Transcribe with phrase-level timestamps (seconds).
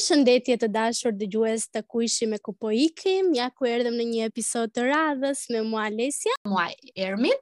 [0.00, 4.06] përshëndetje të dashur dëgjues gjues të kuishi me ku po ikim, ja ku erdhëm në
[4.12, 6.36] një episod të radhës me mua Lesja.
[6.52, 6.64] Mua
[7.08, 7.36] Ermin,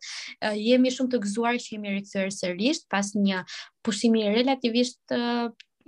[0.58, 3.44] jemi shumë të gëzuar që jemi rikëtër sërish pas një
[3.86, 5.14] pushimi relativisht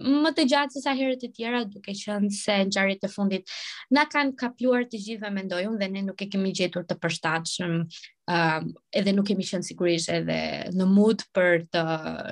[0.01, 3.51] më të gjatë se sa herët e tjera, duke qenë se në gjarit e fundit
[3.93, 7.77] na kanë kapluar të gjithë me mendojumë dhe ne nuk e kemi gjetur të përstatëshëm
[7.85, 8.65] uh,
[8.97, 10.39] edhe nuk kemi qenë sigurisht edhe
[10.77, 11.85] në mood për të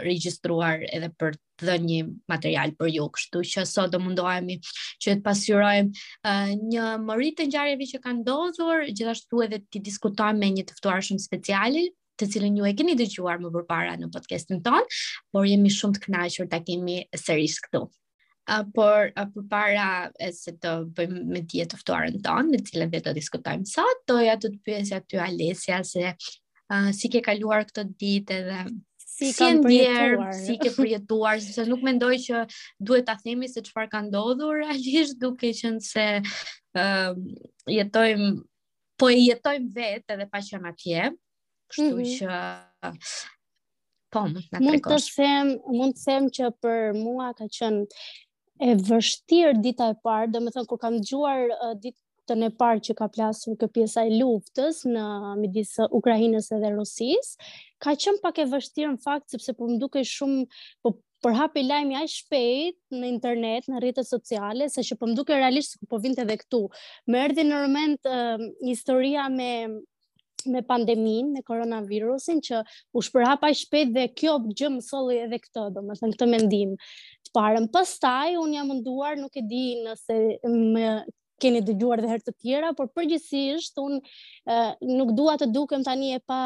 [0.07, 2.01] regjistruar edhe për të dhe një
[2.33, 5.89] material për ju, kështu që sot do mundohemi që të pasyrojmë
[6.25, 11.03] uh, një mërit të ngjarjeve që kanë ndodhur, gjithashtu edhe të diskutojmë me një tëftuar
[11.05, 14.87] shumë speciali, të cilën ju e keni dëgjuar më përpara në podcastin ton,
[15.33, 17.85] por jemi shumë të kënaqur ta kemi sërish këtu.
[18.49, 23.11] Uh, por uh, përpara se të bëjmë me dije të ftuarën ton, në cilën vetë
[23.11, 27.87] të diskutojmë sot, doja të të pyesja ty alesja se uh, si ke kaluar këtë
[28.05, 28.63] ditë edhe
[29.19, 32.43] Si ke ndjer, si ke përjetuar, sepse nuk mendoj që
[32.87, 37.17] duhet ta themi se çfarë ka ndodhur, realisht duke qenë se ë uh,
[37.75, 38.23] jetojm
[38.99, 41.09] po e jetojm vetë edhe pa qenë atje,
[41.69, 42.99] Kështu mm -hmm.
[44.11, 44.21] që po,
[44.65, 47.87] mund të them, mund të them që për mua ka qenë
[48.69, 52.97] e vështirë dita e parë, dhe thënë, kur kam gjuar uh, ditën e parë që
[53.03, 55.05] ka plasur kë pjesa e luftës në
[55.43, 57.35] midis Ukrajinës edhe Rusis,
[57.85, 60.47] ka qënë pak e vështirë në fakt, sepse po më duke shumë,
[60.83, 60.95] po
[61.27, 65.39] për hapi lajmi aq shpejt në internet, në rrjetet sociale, se që po më duke
[65.39, 66.63] realisht se po vinte edhe këtu.
[67.11, 69.51] Më erdhi në rëment uh, historia me
[70.49, 72.63] me pandemin, me koronavirusin, që
[72.97, 73.03] u
[73.41, 76.75] pa shpejt dhe kjo gjë më solli edhe këtë, do më thënë këtë mendim.
[77.29, 77.95] Të parëm, pës
[78.43, 80.19] unë jam nduar, nuk e di nëse
[80.49, 81.05] më
[81.39, 86.19] keni dëgjuar dhe herë të tjera, por përgjësisht, unë nuk dua të dukem tani e
[86.27, 86.41] pa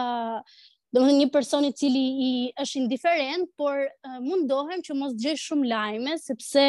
[0.92, 3.80] do më thënë një person i cili i është indiferent, por
[4.20, 6.66] mundohem që mos gjej shumë lajme, sepse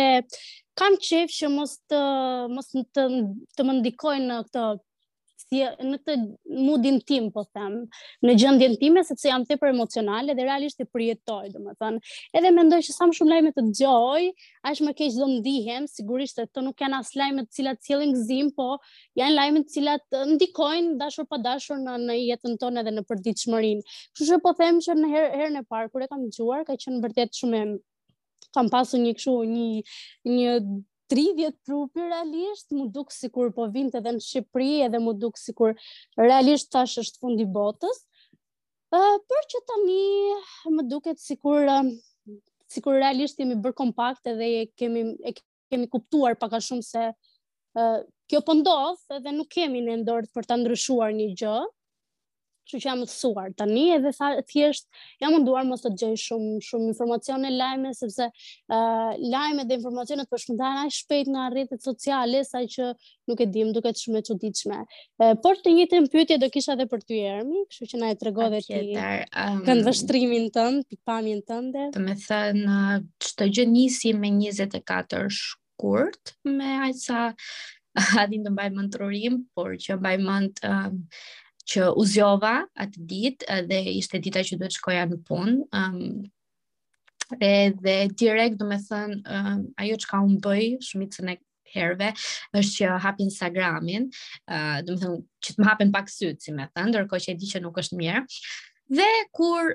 [0.80, 2.00] kam qef që mos të,
[2.56, 3.03] mos të,
[3.58, 4.64] të më ndikojnë në këtë
[5.54, 6.14] si në të
[6.66, 7.76] mudin tim, po them,
[8.26, 12.14] në gjëndjen time, sepse jam të për emocionale dhe realisht të përjetoj, dhe më thënë.
[12.40, 14.25] Edhe mendoj që sa më shumë lajme të gjoj,
[14.72, 18.16] ash më keqë do ndihem, sigurisht të të nuk janë as lajme të cilat cilin
[18.18, 18.69] gëzim, po
[19.22, 23.46] janë lajme të cilat ndikojnë dashur pa dashur në, në jetën tonë edhe në përdit
[23.46, 23.84] shmërin.
[24.16, 26.80] Kështë shumë po them që në herë her në parë, kur e kam gjuar, ka
[26.84, 27.66] qënë vërtet shumë
[28.53, 29.68] kam pasur një kështu një,
[30.30, 30.58] një
[31.13, 35.40] 30 trupi realisht, më dukë si kur po vinte dhe në Shqipëri, edhe më dukë
[35.41, 35.75] si kur
[36.18, 38.00] realisht tash është fundi botës,
[38.97, 40.06] uh, për që ta mi
[40.78, 42.40] më duket si kur, uh,
[42.73, 45.35] si kur realisht jemi bërë kompakt edhe e kemi, e
[45.69, 47.97] kemi kuptuar paka shumë se uh,
[48.29, 51.56] kjo pëndodhë po edhe nuk kemi në ndorët për të ndryshuar një gjë,
[52.68, 54.88] që që jam suar të një edhe sa thjesht
[55.22, 60.44] jam munduar mos të gjoj shumë, shumë informacione lajme, sepse uh, lajme dhe informacionet për
[60.46, 62.90] shpëndar a shpejt nga rritet sociale, saj që
[63.31, 64.79] nuk e dim duke të shumë e që ditshme.
[65.22, 68.13] Uh, por të një të mpytje do kisha dhe për ty ermi, kështu që na
[68.16, 71.85] e trego dhe ti um, ehm, këndë vështrimin tënë, pikpamin tënë dhe.
[71.97, 72.81] Të me thënë,
[73.23, 77.23] që të gjë njësi me 24 shkurt me ajtë sa
[78.23, 81.23] adhin të mbaj mëndrurim, por që mbaj mëndë um, ehm,
[81.69, 85.53] që u zjova atë ditë dhe ishte dita që duhet shkoja në punë.
[85.79, 87.38] Um,
[87.84, 91.38] dhe direkt du me thënë um, ajo që ka unë bëj shumicën e
[91.73, 92.09] herve
[92.59, 94.09] është që hap Instagramin,
[94.52, 97.34] uh, do me thënë që të më hapen pak sytë, si me thënë, dërko që
[97.34, 98.25] e di që nuk është mirë.
[99.00, 99.72] Dhe kur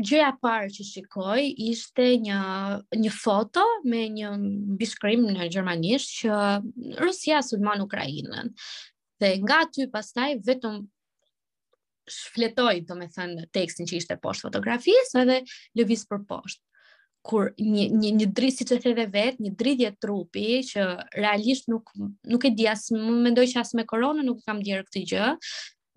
[0.00, 2.40] gjëja parë që shikoj ishte një
[3.02, 4.30] një foto me një
[4.80, 6.38] bishkrim në gjermanisht që
[7.02, 8.54] Rusia sulmon Ukrainën.
[9.20, 10.76] Dhe nga ty pastaj vetëm
[12.14, 15.38] shfletoj, do me thënë, tekstin që ishte poshtë fotografisë edhe
[15.80, 16.62] lëvis për poshtë.
[17.28, 20.84] Kur një, një, një dritë, si që theve vetë, një jetë trupi, që
[21.18, 21.90] realisht nuk,
[22.34, 25.28] nuk e di asë, më mendoj që asë me koronë nuk kam djerë këtë gjë,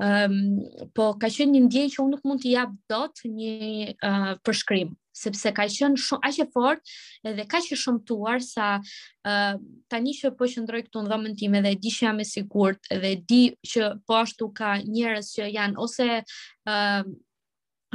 [0.01, 0.61] um,
[0.97, 3.53] po ka qenë një ndjenjë që unë nuk mund të jap dot një
[4.01, 9.55] uh, përshkrim sepse ka qenë shumë aq e fortë edhe kaq e shëmtuar sa uh,
[9.91, 12.89] tani që po qëndroj këtu në dhomën time dhe e di që jam e sigurt
[13.03, 13.41] dhe e di
[13.73, 17.05] që po ashtu ka njerëz që janë ose uh,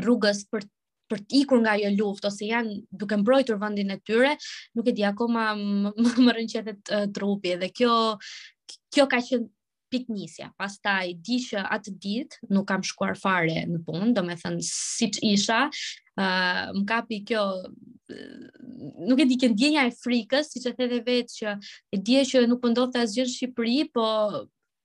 [0.02, 0.70] rrugës për
[1.06, 4.32] për të ikur nga ajo luftë ose janë duke mbrojtur vendin e tyre,
[4.74, 7.94] nuk e di akoma më, më rënqetet uh, trupi dhe kjo
[8.90, 9.46] kjo ka qenë
[9.90, 10.50] piknisja.
[10.60, 15.08] Pastaj di që atë ditë nuk kam shkuar fare në punë, do me thënë si
[15.14, 15.60] që isha,
[16.16, 17.42] uh, më kapi kjo,
[19.06, 21.56] nuk e di kënë djenja e frikës, si që the dhe vetë që
[21.98, 24.06] e di që nuk pëndodhë po të asgjën Shqipëri, po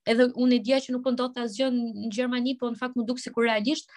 [0.09, 2.97] edhe unë e di që nuk pëndodhë po të asgjën në Gjermani, po në fakt
[2.99, 3.89] më dukë si kur realisht,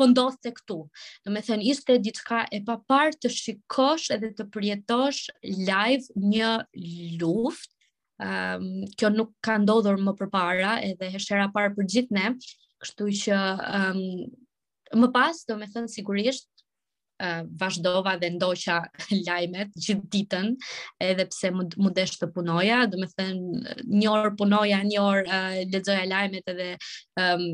[0.00, 0.76] pëndodhë po të këtu.
[1.24, 6.56] Do me thënë, ishte diçka e papar të shikosh edhe të përjetosh live një
[7.22, 7.70] luft,
[8.20, 12.28] um, kjo nuk ka ndodhur më përpara edhe heshtera parë për gjithë ne,
[12.84, 13.38] kështu që
[13.80, 14.02] um,
[15.02, 16.46] më pas do me thënë sigurisht
[17.24, 18.78] uh, vazhdova dhe ndoqa
[19.26, 20.50] lajmet gjithë ditën
[21.10, 25.62] edhe pse më deshtë të punoja, do me thënë një orë punoja, një orë uh,
[25.74, 26.74] ledzoja lajmet edhe
[27.18, 27.48] um,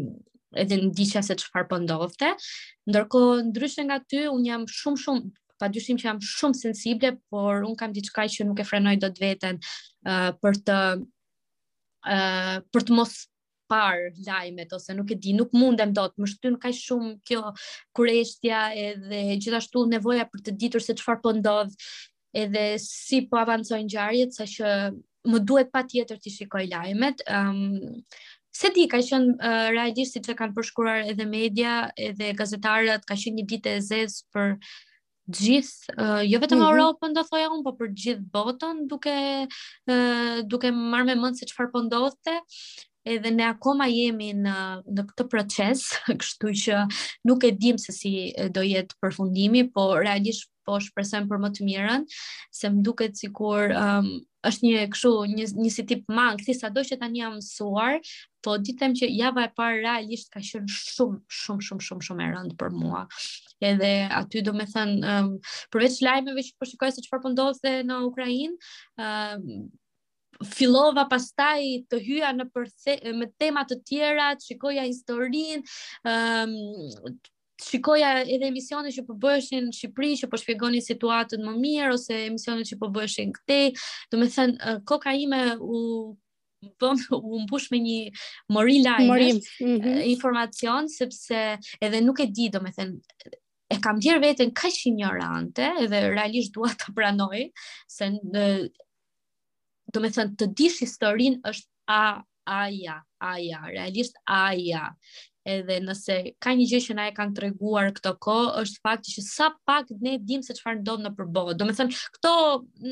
[0.59, 2.47] edhe në diqa se që farë për Ndërkohë,
[2.91, 3.21] Ndërko,
[3.53, 5.29] ndryshën nga ty, unë jam shumë, shumë,
[5.63, 9.13] pa dyshim që jam shumë sensible, por unë kam diçka që nuk e frenoj do
[9.15, 9.61] të vetën,
[10.03, 13.15] për të uh, për të mos
[13.71, 17.43] par lajmet ose nuk e di, nuk mundem dot, më shtyn kaq shumë kjo
[17.95, 21.77] kurështja edhe gjithashtu nevoja për të ditur se çfarë po ndodh,
[22.35, 24.75] edhe si po avancojnë ngjarjet, saqë
[25.31, 27.23] më duhet patjetër të shikoj lajmet.
[27.31, 28.21] Ëm ehm, um,
[28.61, 33.15] se di ka qenë uh, realisht siç e kanë përshkruar edhe media, edhe gazetarët, ka
[33.15, 34.73] qenë një ditë e zezë për uh,
[35.31, 36.71] gjithë, uh, jo vetëm mm -hmm.
[36.73, 39.15] Europën do thoja unë, po për gjithë botën, duke,
[39.93, 42.41] uh, duke marrë me mëndë se çfarë po ndodhte
[43.11, 44.55] edhe ne akoma jemi në,
[44.97, 45.79] në këtë proces,
[46.23, 46.85] kështu që
[47.25, 48.13] nuk e dim se si
[48.55, 52.05] do jetë përfundimi, po realisht po shpresojmë për më të mirën,
[52.59, 54.11] se më duket sikur um,
[54.49, 58.01] është një kështu një një si tip mangë, thjesht sado që tani jam mësuar,
[58.45, 62.29] po ditem që java e parë realisht ka qenë shumë shumë shumë shumë shumë e
[62.35, 63.07] rëndë për mua
[63.61, 65.31] edhe aty do me thënë, um,
[65.73, 68.55] përveç lajmeve që përshukaj po se që farë përndodhë po dhe në Ukrajin,
[69.07, 69.67] um,
[70.57, 71.61] fillova pastaj
[71.93, 75.65] të hyja në përthe, me temat të tjera, të shikoja historin,
[76.05, 76.57] um,
[77.61, 82.63] Shikoja edhe emisione që përbëshin po në Shqipëri, që përshpjegoni situatën më mirë, ose emisione
[82.65, 83.59] që përbëshin këte,
[84.11, 85.83] do me thënë, uh, koka ime u,
[86.81, 87.99] bëm, u mbush me një
[88.57, 89.93] mori lajnë, mm -hmm.
[89.93, 92.97] Uh, informacion, sepse edhe nuk e di, do me thënë,
[93.71, 97.45] e kam djer veten kaq ignorante edhe realisht dua ta pranoj
[97.95, 98.43] se në,
[99.95, 102.03] do të them të dish historinë është a
[102.57, 104.89] a ja a ja realisht a ja
[105.51, 109.25] edhe nëse ka një gjë që na e kanë treguar këto kohë është fakti që
[109.27, 111.55] sa pak ne dimë se çfarë ndodh në përbotë.
[111.61, 112.33] Do të them këto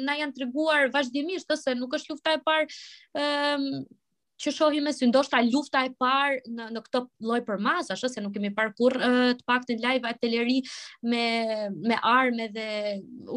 [0.09, 3.89] na janë treguar vazhdimisht ose nuk është lufta e parë ëm ehm, um,
[4.43, 8.11] që shohim me sy, ndoshta lufta e parë në në këtë lloj për masë, ashtu
[8.13, 9.05] se nuk kemi parë kurr
[9.39, 10.59] të paktën live artileri
[11.13, 11.25] me
[11.89, 12.69] me armë dhe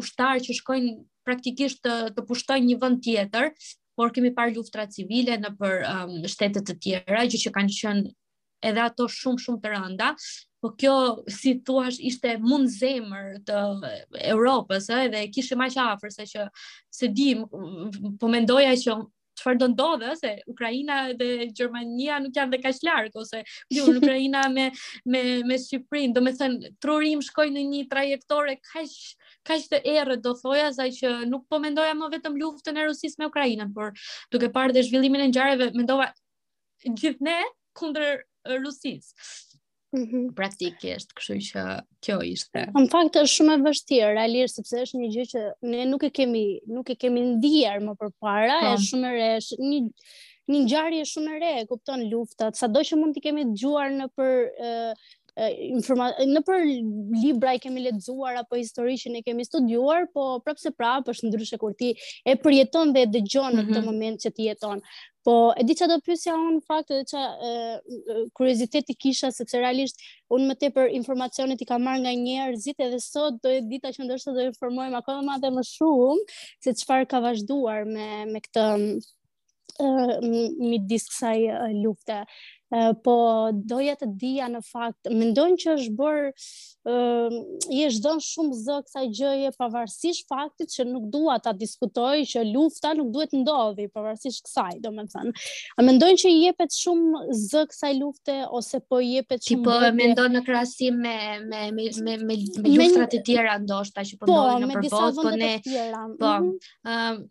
[0.02, 0.94] ushtar që shkojnë
[1.26, 3.50] praktikisht të, të pushtojnë një vend tjetër,
[3.98, 8.10] por kemi parë luftra civile në për um, shtetet të tjera, gjë që kanë qënë
[8.70, 10.12] edhe ato shumë shumë të rënda,
[10.62, 10.94] po kjo
[11.34, 13.62] si thua ishte mund zemër të
[14.30, 16.46] Europës, ëh, eh, dhe kishim aq afër se që
[16.98, 17.42] se dim,
[18.22, 19.00] po mendoja që
[19.38, 23.42] çfarë do ndodhe se Ukraina dhe Gjermania nuk janë dhe kaq larg ose
[23.76, 24.64] ju Ukraina me
[25.12, 28.96] me me Shqiprin, do të thënë trurim shkojnë në një trajektore kaq
[29.50, 33.22] kaq të errët do thoja sa që nuk po mendoja më vetëm luftën e Rusisë
[33.22, 33.92] me Ukrainën, por
[34.30, 36.12] duke parë dhe zhvillimin e ngjarjeve mendova
[37.02, 37.38] gjithne
[37.78, 38.18] kundër
[38.58, 39.51] Rusisë.
[39.96, 40.32] Mm -hmm.
[40.38, 41.62] praktikisht, kështu që
[42.06, 42.62] kjo ishte.
[42.76, 45.42] Në fakt është shumë e vështirë realisht sepse është një gjë që
[45.72, 46.44] ne nuk e kemi
[46.76, 48.84] nuk e kemi ndier më përpara, është po.
[48.88, 49.32] shumë e re,
[49.66, 49.82] një
[50.52, 54.32] një ngjarje shumë e re, kupton luftat, sado që mund t'i kemi dëgjuar në për
[55.36, 56.64] informacion në për
[57.16, 61.58] libra i kemi lexuar apo histori që ne kemi studiuar, po prapse prap është ndryshe
[61.62, 61.94] kur ti
[62.28, 63.70] e përjeton dhe e dëgjon në mm -hmm.
[63.70, 63.86] këtë mhm.
[63.88, 64.82] moment që ti jeton.
[65.24, 67.80] Po e di çfarë do pyesja un fakt edhe ça
[68.34, 69.96] kurioziteti kisha sepse realisht
[70.30, 74.04] un më tepër informacionet i kam marr nga njerëzit edhe sot do e dita që
[74.04, 76.22] ndoshta do informojmë akoma më atë më shumë
[76.64, 78.66] se çfarë ka vazhduar me me këtë
[80.70, 81.38] midis kësaj
[81.82, 82.18] lufte
[83.04, 83.14] po
[83.52, 86.28] doja të dija në fakt, mendojnë që është bërë,
[86.88, 87.36] uh,
[87.76, 92.46] i është dënë shumë zë kësaj gjëje, pavarësisht faktit që nuk dua ta diskutoj, që
[92.48, 95.34] lufta nuk duhet të ndodhi, pavarësisht kësaj, do me thënë.
[95.76, 99.68] A mendojnë që i jepet shumë zë kësaj lufte, ose po i jepet shumë...
[99.68, 101.16] Tipo, me ndonë në krasim me,
[101.52, 102.40] me, me, me,
[102.72, 105.52] luftrat e tjera ndoshta, që përndojnë po, po në përbot, po ne...
[105.68, 106.06] tjera.
[106.22, 107.22] Po, mhm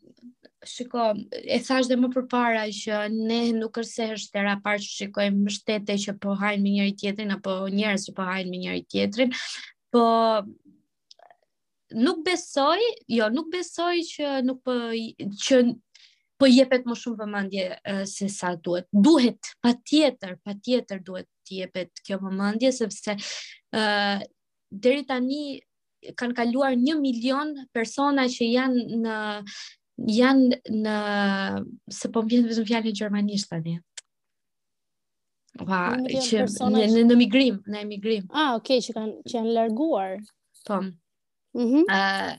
[0.65, 4.91] shiko, e thash dhe më përpara që ne nuk është se është tëra parë që
[4.99, 8.83] shikojmë mështete që po hajnë me njëri tjetrin, apo njerës që po hajnë me njëri
[8.93, 9.33] tjetrin,
[9.93, 10.03] po
[12.05, 14.77] nuk besoj, jo, nuk besoj që nuk po,
[15.47, 15.63] që
[16.41, 17.65] po jepet më shumë vëmendje
[18.09, 18.87] se sa duhet.
[19.05, 23.19] Duhet, patjetër, patjetër duhet të jepet kjo vëmendje sepse ë
[23.81, 24.23] uh,
[24.71, 25.43] deri tani
[26.17, 29.17] kanë kaluar një milion persona që janë në
[30.10, 30.96] janë në
[31.93, 33.77] se po mbjen vetëm fjalën e gjermanisht tani.
[35.60, 38.25] Pa, po që në, në, në migrim, në emigrim.
[38.31, 40.15] Ah, okay, që kanë që janë larguar.
[40.67, 40.81] Po.
[41.60, 41.84] Mhm.
[41.88, 42.31] Mm uh,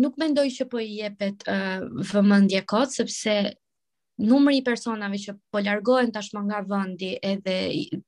[0.00, 3.34] nuk mendoj që po i jepet uh, vëmendje kot sepse
[4.18, 7.56] numri i personave që po largohen tashmë nga vendi edhe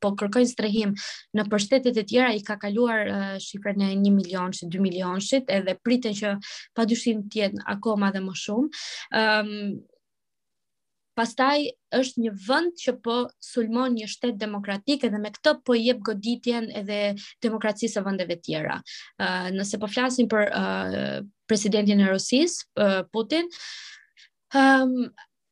[0.03, 0.95] po kërkojnë strehim
[1.39, 5.51] në përshtetet e tjera i ka kaluar uh, shifrën e 1 milion ose 2 milionshit
[5.55, 6.35] edhe priten që
[6.75, 8.83] padyshim të jetë akoma dhe më shumë.
[9.21, 9.81] Ëm um,
[11.21, 11.67] pastaj
[12.01, 13.15] është një vend që po
[13.45, 17.01] sulmon një shtet demokratik edhe me këtë po i jep goditjen edhe
[17.45, 18.79] demokracisë së vendeve tjera.
[19.21, 21.19] Uh, nëse po flasim për uh,
[21.51, 23.47] presidentin e Rusisë, uh, Putin,
[24.59, 25.11] ëm um,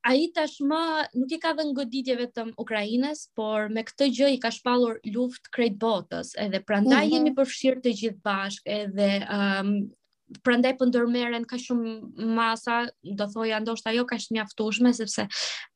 [0.09, 0.77] A i tashmë
[1.21, 5.51] nuk i ka dhe ngoditje vetëm Ukrajines, por me këtë gjë i ka shpalur luft
[5.57, 7.19] krejt botës, edhe prandaj mm -hmm.
[7.29, 9.73] jemi përfshirë të gjithë bashkë, edhe um,
[10.43, 15.27] prandaj po ndërmeren ka shumë masa, do thoja ndoshta jo kaq mjaftueshme sepse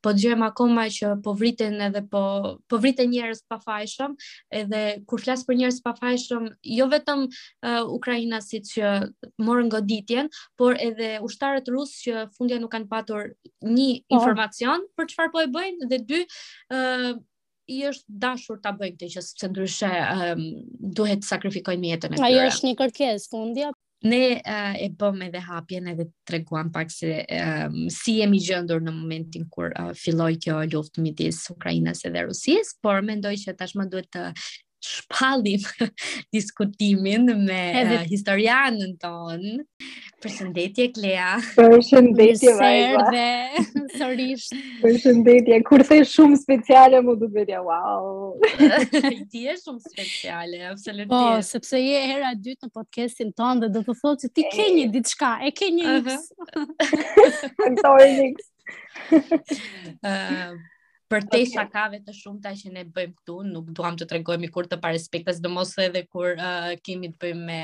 [0.03, 2.23] po dëgjojm akoma që po vriten edhe po
[2.69, 4.15] po vriten njerëz pafajshëm,
[4.61, 8.93] edhe kur flas për njerëz pafajshëm, jo vetëm uh, si që
[9.41, 13.31] morën goditjen, por edhe ushtarët rus që fundja nuk kanë patur
[13.61, 14.17] një po.
[14.19, 17.21] informacion për çfarë po e bëjnë dhe dy ë uh,
[17.63, 20.41] i është dashur ta bëjnë këtë që sepse ndryshe um,
[20.99, 22.25] duhet të sakrifikojnë jetën e tyre.
[22.27, 23.69] Ai është një kërkesë fundja
[24.03, 28.83] ne uh, e bëm edhe hapjen edhe të treguam pak se um, si jemi gjendur
[28.83, 33.87] në momentin kur uh, filloi kjo luftë midis Ukrainës dhe Rusisë, por mendoj që tashmë
[33.95, 34.27] duhet të
[34.83, 35.61] shpallim
[36.33, 39.55] diskutimin me uh, historianën tonë.
[40.23, 41.29] Përshëndetje Klea.
[41.57, 43.23] Përshëndetje Vajza.
[43.99, 44.47] Sërish.
[44.83, 45.59] Përshëndetje.
[45.67, 48.33] Kur thej shumë speciale, më duhet bedja, wow.
[49.31, 51.11] Ti je shumë speciale, absolutisht.
[51.11, 54.33] Po, oh, sepse je hera e dytë në podcastin tonë dhe do të thotë se
[54.39, 55.97] ti ke një diçka, e ke një.
[55.97, 56.19] Ëh.
[56.59, 57.71] Ëh.
[57.71, 57.73] Ëh.
[57.79, 58.13] Ëh.
[58.19, 59.41] një
[60.03, 60.53] Ëh
[61.13, 61.49] për te okay.
[61.51, 65.35] shakave të shumta që ne bëjmë këtu, nuk duham të tregojmë kur të pare spekta,
[65.35, 67.57] së mos edhe kur uh, kemi të bëjmë me,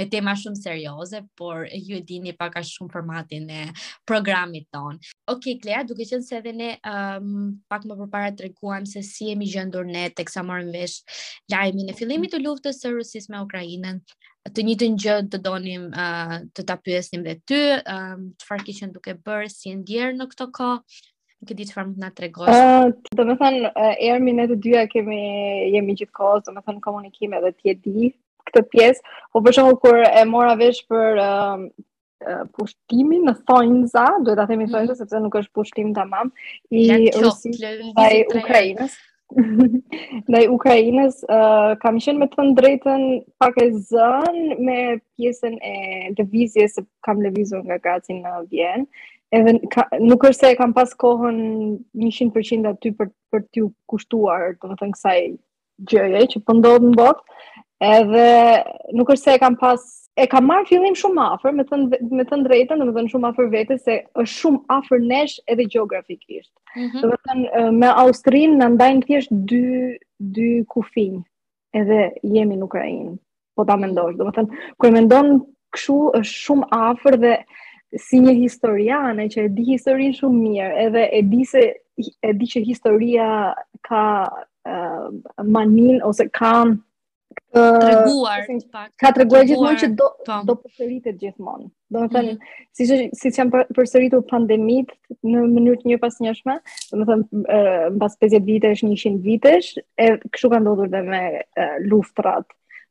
[0.00, 3.62] me tema shumë serioze, por ju e dini pak a shumë formatin e
[4.08, 5.12] programit tonë.
[5.32, 9.30] Ok, Klea, duke qënë se edhe ne um, pak më përpara të reguam se si
[9.30, 11.00] jemi gjëndur ne të kësa marën vesh
[11.54, 14.02] lajmi në filimi të luftës së rusis me Ukrajinën,
[14.56, 18.68] të njëtë një gjë të donim uh, të ta pyesnim dhe ty, um, të farë
[18.68, 21.08] kishën duke bërë, si ndjerë në këto kohë,
[21.40, 22.48] Këtë e di çfarë mund të na tregosh.
[22.52, 25.18] Ëh, uh, domethën uh, Ermi ne të dyja kemi
[25.72, 28.08] jemi me thënë komunikime dhe ti e di
[28.50, 31.22] këtë pjesë, po për kur e mora vesh për
[32.52, 34.98] pushtimin në thonjza, duhet ta themi thonjza mhm.
[34.98, 36.28] sepse nuk është pushtim tamam
[36.76, 36.82] i
[37.14, 38.98] Rusisë ndaj Ukrainës.
[40.34, 43.06] Në Ukrainës uh, kam qenë me të drejtën
[43.40, 44.76] pak e zën me
[45.16, 48.86] pjesën e lëvizjes se kam lëvizur nga gati në Vjenë
[49.34, 51.38] edhe ka, nuk është se e kam pas kohën
[52.02, 55.20] 100% aty për për t'ju kushtuar, thënë, kësaj
[55.90, 57.40] gjëje që po ndodh në botë.
[57.86, 58.24] Edhe
[58.98, 59.84] nuk është se e kam pas
[60.20, 61.86] e kam marr fillim shumë afër, me thën
[62.18, 66.52] me thën drejtën, domethënë shumë afër vetes se është shumë afër nesh edhe gjeografikisht.
[66.76, 67.02] Mm -hmm.
[67.04, 69.64] Domethënë me Austrinë na ndajnë thjesht dy
[70.18, 71.22] dy kufin
[71.74, 73.16] edhe jemi në Ukrainë.
[73.56, 75.28] Po ta mendosh, domethënë kur mendon
[75.72, 77.34] kështu është shumë afër dhe
[77.98, 81.62] si një historiane që e di historinë shumë mirë, edhe e di se
[82.22, 83.30] e di që historia
[83.86, 85.10] ka uh,
[85.44, 86.52] manin ose ka
[87.50, 90.44] treguar uh, Ka treguar gjithmonë që do tam.
[90.46, 91.66] do përsëritet gjithmonë.
[91.92, 92.56] Do të thënë, mm.
[92.78, 92.92] siç
[93.22, 94.92] siç janë përsëritur pandemit
[95.26, 96.56] në mënyrë të njëpasnjëshme,
[96.94, 101.22] do të thënë uh, mbas 50 vitesh, 100 vitesh, e kështu ka ndodhur edhe me
[101.40, 102.46] uh, luftrat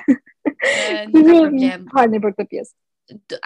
[1.12, 1.86] Në problem.
[1.92, 2.74] Falë në për të pjesë.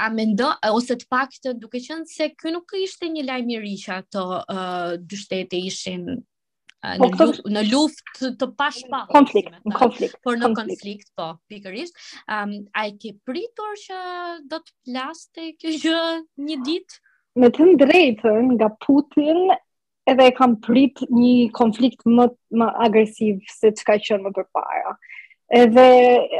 [0.00, 3.61] A mendo, ose të pak të duke qënë se kë nuk ishte një lajmë i
[3.64, 6.14] rishë ato uh, dy shtete ishin në,
[7.11, 11.92] po, luft, në luft të pash pa konflikt, në konflikt por në konflikt, po, pikërisht
[12.32, 14.00] um, a e ke pritur që
[14.49, 15.99] do të plaste kjo
[16.49, 17.02] një ditë?
[17.02, 17.06] Uh
[17.38, 19.50] me të drejtën nga Putin
[20.10, 24.94] edhe e kam prit një konflikt më, më agresiv se që ka qënë më përpara.
[25.60, 25.84] Edhe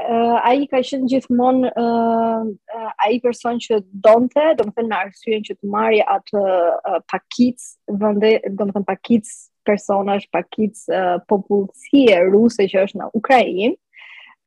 [0.01, 4.75] uh, a i ka qënë gjithmonë uh, uh, a i person që donëte, do më
[4.77, 7.59] thënë në arsyen që të marja atë uh, pakic,
[7.99, 9.31] vënde, do më thënë pakic
[9.67, 13.79] personash, pakic uh, popullësie ruse që është në Ukrajinë,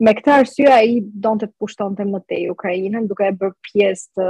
[0.03, 4.25] Me këtë arsye ai donte të pushtonte më tej Ukrainën duke e bërë pjesë të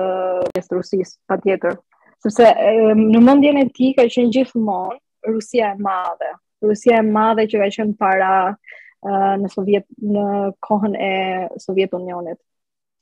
[0.53, 1.77] pjesë Rusisë patjetër
[2.24, 2.51] sepse
[2.96, 4.96] në mendjen e tij ka qenë gjithmonë
[5.27, 6.32] Rusia e madhe.
[6.63, 10.24] Rusia e madhe që ka qenë para uh, në Sovjet në
[10.63, 11.12] kohën e
[11.63, 12.39] Sovjet Unionit.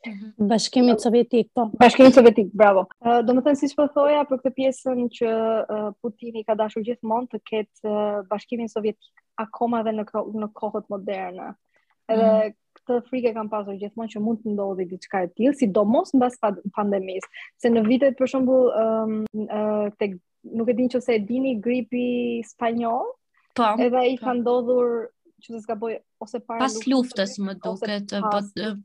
[0.01, 0.47] Mhm.
[0.49, 1.67] Bashkimi Sovjetik, po.
[1.81, 2.87] Bashkimi Sovjetik, bravo.
[3.05, 5.33] Uh, do më thënë, si që përthoja po për këtë pjesën që
[5.69, 9.11] uh, Putini ka dashur gjithmonë të ketë uh, bashkimin Sovjetik
[9.43, 10.07] akoma dhe në,
[10.41, 11.51] në kohët moderne.
[12.09, 12.55] Edhe mhm
[12.91, 16.37] të frike kam pasur gjithmonë që mund të ndodhi diçka e tillë, sidomos mbas
[16.77, 17.31] pandemisë,
[17.63, 19.15] se në vitet për shembull um,
[19.47, 20.17] uh, tek
[20.59, 22.05] nuk e di nëse e dini gripi
[22.51, 23.09] spanjoll.
[23.59, 23.71] Po.
[23.83, 24.25] Edhe ai po.
[24.25, 24.93] ka ndodhur
[25.43, 25.75] që të s'ka
[26.21, 28.11] ose para pas luftës më duket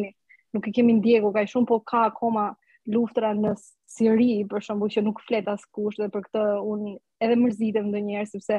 [0.57, 2.47] nuk e kemi ndjekur kaq shumë po ka akoma
[2.91, 3.55] luftra në
[3.93, 6.87] Siri për shembull që nuk flet as kush dhe për këtë un
[7.23, 8.59] edhe mërzitem ndonjëherë sepse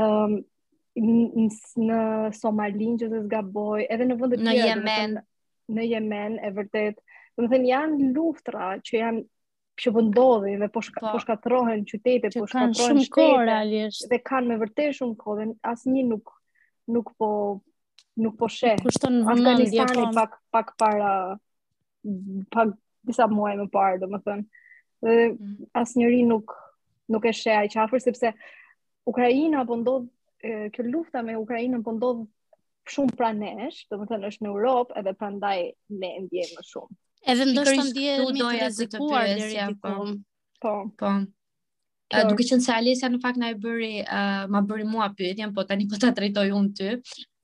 [0.00, 2.00] ëm um, në,
[2.38, 5.16] Somalin që të zgaboj edhe në vendet tjera në Yemen
[5.74, 6.98] në Yemen e vërtet
[7.38, 9.24] do të thënë janë luftra që janë
[9.80, 14.18] që po dhe po shka, po, po shkatrohen qytete po shkatrohen shumë kohë realisht dhe
[14.28, 16.34] kanë me vërtet shumë kohë dhe asnjë nuk
[16.90, 17.28] nuk po
[18.20, 18.76] nuk po sheh.
[18.84, 20.06] Kushton vëmendje po.
[20.14, 21.10] pak pak para
[22.52, 22.74] pak
[23.06, 24.46] disa muaj më parë, do më thënë.
[25.04, 25.56] Dhe mm.
[25.80, 26.52] asë njëri nuk,
[27.12, 28.32] nuk e shea i qafër, sepse
[29.08, 30.08] Ukrajina po ndodh,
[30.74, 32.24] kjo lufta me Ukrajinën po ndodh
[32.90, 35.58] shumë pra nesh, do më thënë është në Europë, edhe pra ndaj
[36.00, 36.94] ne ndje më shumë.
[37.30, 39.96] Edhe ndoshtë të ndje një të rizikuar njëri të
[40.60, 41.10] Po, po.
[42.10, 45.52] Uh, duke qenë se Alesja në fakt na e bëri uh, ma bëri mua pyetjen,
[45.56, 46.88] po tani po ta drejtoj unë ty.
[46.90, 46.98] ë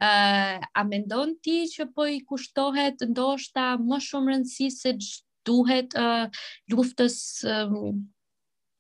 [0.09, 4.93] uh, a mendon ti që po i kushtohet ndoshta më shumë rëndësi se
[5.47, 6.27] duhet uh,
[6.75, 7.17] luftës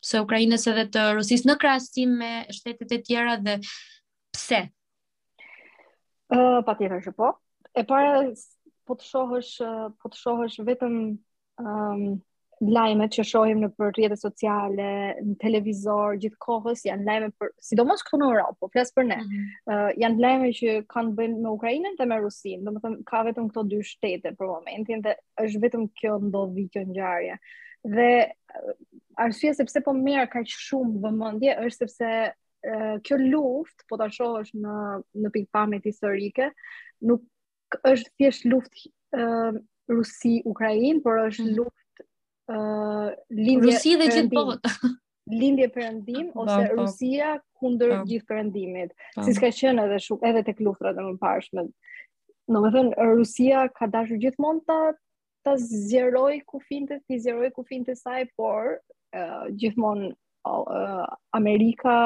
[0.07, 3.59] së Ukrajinës edhe të Rusis në krasim me shtetet e tjera dhe
[4.35, 4.61] pse?
[6.31, 7.31] Uh, pa tjera që po.
[7.77, 8.25] E para,
[8.89, 9.53] po të shohësh,
[10.03, 10.97] po të shohësh vetëm
[11.63, 12.05] um,
[12.65, 14.87] lajmet që shohim në për rrjetet sociale,
[15.21, 19.19] në televizor, gjithë kohës janë lajme për, sidomos këtu në Europë, po flasë për ne,
[19.21, 19.51] mm -hmm.
[19.75, 23.23] uh, janë lajme që kanë bëjnë me Ukrajinën dhe me Rusinë, Domethën më thëmë ka
[23.29, 25.15] vetëm këto dy shtete për momentin dhe
[25.45, 27.37] është vetëm kjo ndodhi kjo ngjarje.
[27.97, 28.75] Dhe uh,
[29.29, 34.55] arsye sepse po merë kaq shumë vëmëndje është sepse uh, kjo luft, po ta shohësh
[34.57, 34.83] në,
[35.23, 36.51] në pikpamit historike,
[37.01, 37.23] nuk
[37.85, 38.89] është thjesht luftë
[39.25, 41.75] uh, rusi ukrainë por është mm -hmm
[42.49, 44.65] lindje Rusi dhe gjithë
[45.41, 48.93] lindje perëndim ose da, Rusia kundër gjithë perëndimit,
[49.27, 51.65] siç ka qenë edhe shumë edhe tek luftrat e mëparshme.
[52.47, 54.63] Domethënë Rusia ka dashur gjithmonë
[55.43, 58.77] ta zjeroj kufin të ti zjeroj kufin të saj, por
[59.17, 60.13] uh, gjithmonë
[60.47, 61.97] uh, Amerika,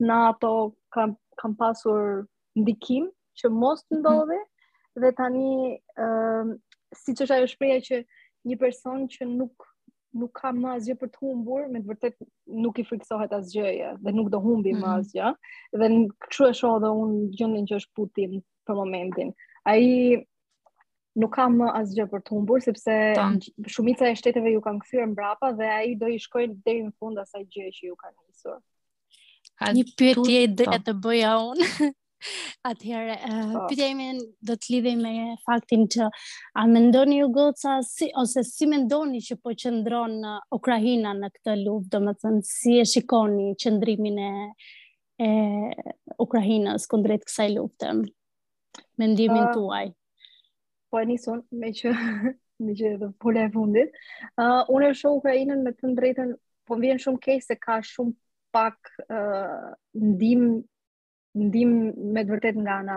[0.00, 0.54] NATO
[0.96, 2.24] kam kam pasur
[2.56, 3.06] ndikim
[3.40, 4.00] që mos të mhm.
[4.00, 5.02] ndodhe mm.
[5.04, 6.54] dhe tani ë uh,
[7.04, 8.00] siç është ajo shpreha që
[8.50, 9.71] një person që nuk
[10.12, 12.16] nuk kam më asgjë për të humbur, me të vërtet
[12.64, 14.82] nuk i friksohet asgjëje dhe nuk do humbi mm -hmm.
[14.82, 14.98] më mhm.
[14.98, 15.80] asgjë.
[15.80, 18.36] Dhe kështu e shoh edhe unë gjëndin që është Putin
[18.68, 19.32] për momentin.
[19.72, 19.84] Ai
[21.22, 22.98] nuk kam më asgjë për të humbur sepse
[23.72, 27.18] shumica e shteteve ju kanë kthyer mbrapa dhe ai do i shkojnë deri në fund
[27.24, 28.60] asaj gjëje që ju kanë nisur.
[29.58, 31.68] Ka një pyetje ide të bëja unë.
[32.70, 34.06] Atëherë, uh, pyetja ime
[34.48, 35.12] do të lidhej me
[35.46, 36.08] faktin që
[36.58, 40.18] a mendoni ju goca si ose si mendoni që po qëndron
[40.56, 44.30] Ukraina në këtë luftë, domethënë si e shikoni qëndrimin e
[45.22, 45.30] e
[46.24, 47.90] Ukrainës kundrejt kësaj lufte?
[48.98, 49.84] Mendimin uh, tuaj.
[50.90, 51.92] Po e nisun me që
[52.64, 53.92] me që do po le fundit.
[54.40, 56.34] uh, unë e shoh Ukrainën me të drejtën,
[56.66, 58.14] po vjen shumë keq se ka shumë
[58.52, 60.48] pak uh, ndim
[61.38, 61.70] ndim
[62.12, 62.96] me të vërtet nga ana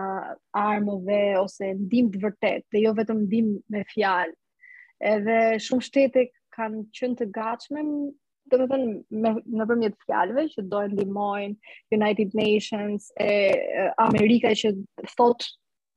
[0.62, 4.34] armëve ose ndim të vërtet, dhe jo vetëm ndim me fjalë.
[5.12, 6.24] Edhe shumë shtete
[6.56, 7.82] kanë qenë të gatshme,
[8.52, 13.32] domethënë me nëpërmjet fjalëve që do të ndihmojnë United Nations e
[14.04, 14.72] Amerika që
[15.16, 15.48] thot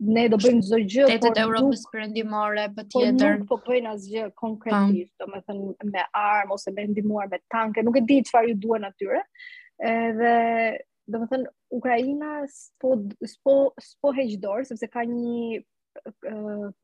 [0.10, 3.06] ne do bëjmë çdo gjë për të Evropës perëndimore për të
[3.49, 5.28] Po nuk bëjnë asgjë konkretisht, po.
[5.28, 9.19] domethënë me armë ose me ndihmuar me tanke, nuk e di çfarë ju duan atyre.
[9.93, 10.34] Edhe
[11.12, 12.93] do të thënë Ukraina s'po
[13.32, 13.56] s'po
[13.88, 14.34] s'po heq
[14.72, 15.62] sepse ka një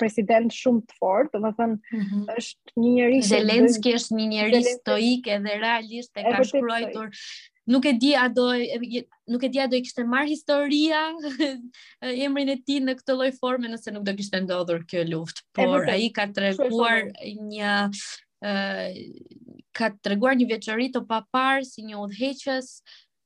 [0.01, 2.37] president shumë të fort, do të thënë mm -hmm.
[2.37, 7.19] është një njerëz Zelenski është një njerëz stoik edhe realist e ka shkruar
[7.67, 8.45] nuk e di a do
[9.31, 10.99] nuk e di a do kishte marr historia
[12.25, 15.81] emrin e tij në këtë lloj forme nëse nuk do kishte ndodhur kjo luftë, por
[15.89, 17.01] ai ka treguar
[17.53, 17.71] një
[19.77, 22.67] ka treguar një veçori të paparë si një udhëheqës,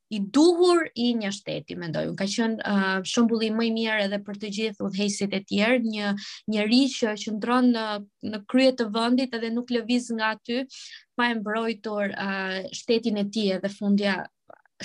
[0.09, 2.07] i duhur i një shteti, mendoj.
[2.11, 5.83] Unë ka qenë uh, shëmbulli më i mirë edhe për të gjithë udhëheqësit e tjerë,
[5.85, 6.09] një
[6.53, 7.83] njerëz që qëndron në
[8.33, 10.63] në krye të vendit edhe nuk lëviz nga aty
[11.17, 14.15] pa e mbrojtur uh, shtetin e tij edhe fundja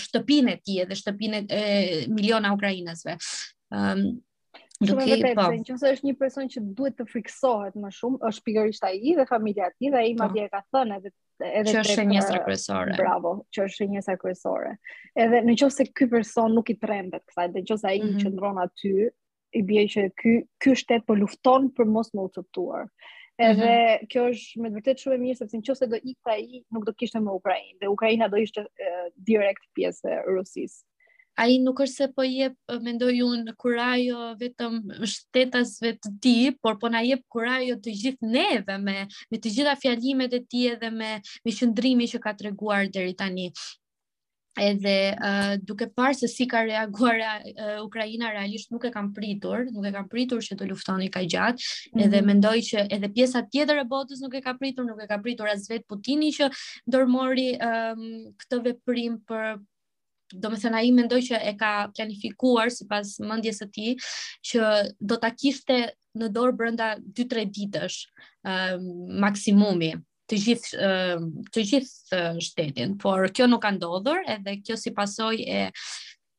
[0.04, 1.66] shtëpinë e tij edhe shtëpinë e
[2.12, 3.16] miliona ukrainasve.
[3.72, 4.06] Ëm um,
[4.84, 5.44] Duke i po.
[5.54, 9.14] Në qëmëse është një person që duhet të friksohet më shumë, është pikërisht a i
[9.16, 10.26] dhe familja ti dhe i po.
[10.36, 12.94] ma ka thënë edhe edhe që është një sa kryesore.
[12.98, 14.74] Bravo, që është një sa kryesore.
[15.24, 18.20] Edhe nëse ky person nuk i trembet kësaj, nëse ai i mhm.
[18.22, 18.92] qendron aty,
[19.58, 22.86] i bie që ky ky shtet po lufton për mos më uceptuar.
[23.38, 24.02] Edhe mm -hmm.
[24.14, 26.92] kjo është me të vërtetë shumë e mirë sepse nëse do ikte ai, nuk do
[26.98, 28.62] kishte më Ukrainë dhe Ukraina do ishte
[29.26, 30.84] direkt pjesë e Rusisë
[31.40, 34.76] ai nuk është se po jep mendoj unë kurajo vetëm
[35.14, 38.96] shtetasve të ti, por po na jep kurajo të gjithë neve me
[39.32, 43.48] me të gjitha fjalimet e tij edhe me me qëndrimin që ka treguar deri tani
[44.62, 47.48] edhe uh, duke parë se si ka reaguar uh,
[47.82, 51.58] Ukraina realisht nuk e kam pritur, nuk e kam pritur që të luftoni ka gjatë,
[51.58, 52.04] mm -hmm.
[52.06, 55.18] edhe mendoj që edhe pjesa tjetër e botës nuk e ka pritur, nuk e ka
[55.18, 56.44] pritur as vetë Putini që
[56.92, 59.58] dërmori um, këtë veprim për,
[60.40, 63.92] do me thëna i mendoj që e ka planifikuar si pas mëndjes e ti,
[64.50, 64.70] që
[65.00, 65.78] do ta kishte
[66.18, 68.78] në dorë brënda 2-3 ditësh uh,
[69.24, 69.92] maksimumi
[70.30, 74.92] të gjithë uh, të gjithë uh, shtetin, por kjo nuk ka ndodhur edhe kjo si
[74.96, 75.68] pasoj e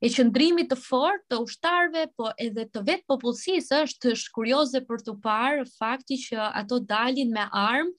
[0.05, 5.13] e qëndrimit të fort të ushtarve, po edhe të vetë popullsisë është shkurioze për të
[5.23, 7.93] parë fakti që ato dalin me armë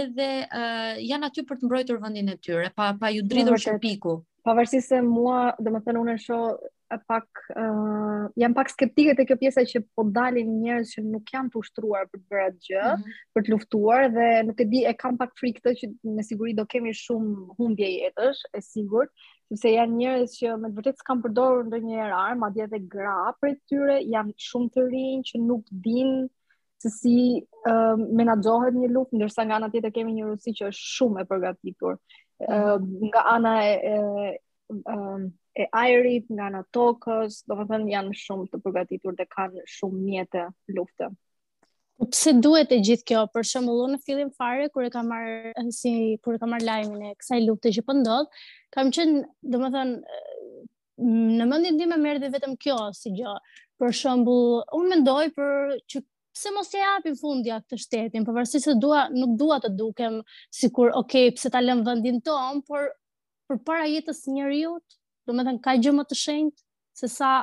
[0.00, 3.80] edhe uh, janë aty për të mbrojtur vendin e tyre, pa pa ju dridhur shpiku.
[3.82, 4.14] piku
[4.46, 6.46] pavarësisht se mua, domethënë unë shoh
[7.08, 11.52] pak uh, jam pak skeptike te kjo pjesa që po dalin njerëz që nuk janë
[11.54, 13.20] të ushtruar për të bërë atë gjë, mm -hmm.
[13.34, 16.54] për të luftuar dhe nuk e di e kam pak frikë këtë që me siguri
[16.58, 19.10] do kemi shumë humbje jetësh, e sigurt,
[19.48, 23.56] sepse janë njerëz që me të vërtetë s'kan përdorur ndonjëherë armë, madje edhe gra për
[23.70, 26.28] tyre, janë shumë të rinj që nuk dinë
[26.82, 27.14] se si
[27.70, 31.26] uh, menaxhohet një luftë, ndërsa nga ana tjetër kemi një Rusi që është shumë e
[31.30, 31.94] përgatitur
[33.10, 38.60] nga ana e e, e ajrit, nga ana tokës, do më thënë janë shumë të
[38.64, 40.46] përgatitur dhe kanë shumë mjetë
[42.00, 43.20] Po Pse duhet e gjithë kjo?
[43.30, 45.92] Për shembull, unë në fillim fare kur e kam marr si
[46.24, 48.30] kur e kam marr lajmin e kësaj lufte që po ndodh,
[48.74, 49.20] kam qenë,
[49.54, 50.18] domethënë,
[51.36, 53.36] në mendjen time merr dhe vetëm kjo si gjë.
[53.78, 56.02] Për shembull, unë mendoj për që
[56.32, 60.20] pse mos e japim fundja këtë shtetin, përvërësit se dua, nuk dua të dukem
[60.56, 62.88] si kur, okej, pse ta lëmë vëndin tonë, por
[63.52, 64.96] për para jetës njëri jutë,
[65.28, 66.64] do me dhe ka gjë më të shenjtë,
[67.02, 67.34] se sa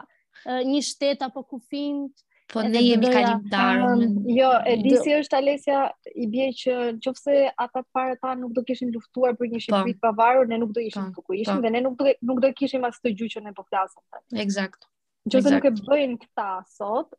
[0.47, 3.97] një shtet apo kufinjt, Po ne jemi kalimtarë.
[4.34, 5.84] Jo, e di si është Alesia,
[6.17, 9.62] i bie që nëse ata para ta nuk do kishin luftuar për një po.
[9.67, 11.28] Shqipëri të pavarur, ne nuk do ishim pa, po, këtu.
[11.30, 11.38] Po.
[11.43, 14.02] Ishim dhe ne nuk do nuk do kishim as të gjë që ne po flasim.
[14.47, 14.89] Eksakt.
[15.30, 16.47] Nëse nuk e bëjnë këta
[16.80, 17.13] sot,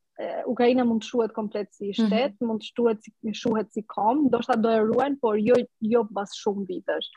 [0.52, 1.94] Ukraina mund të shuhet komplet si mhm.
[1.98, 2.50] shtet, mm -hmm.
[2.50, 5.56] mund të shuhet si shuhet si kom, ndoshta do e ruajnë, por jo
[5.94, 7.10] jo pas shumë vitesh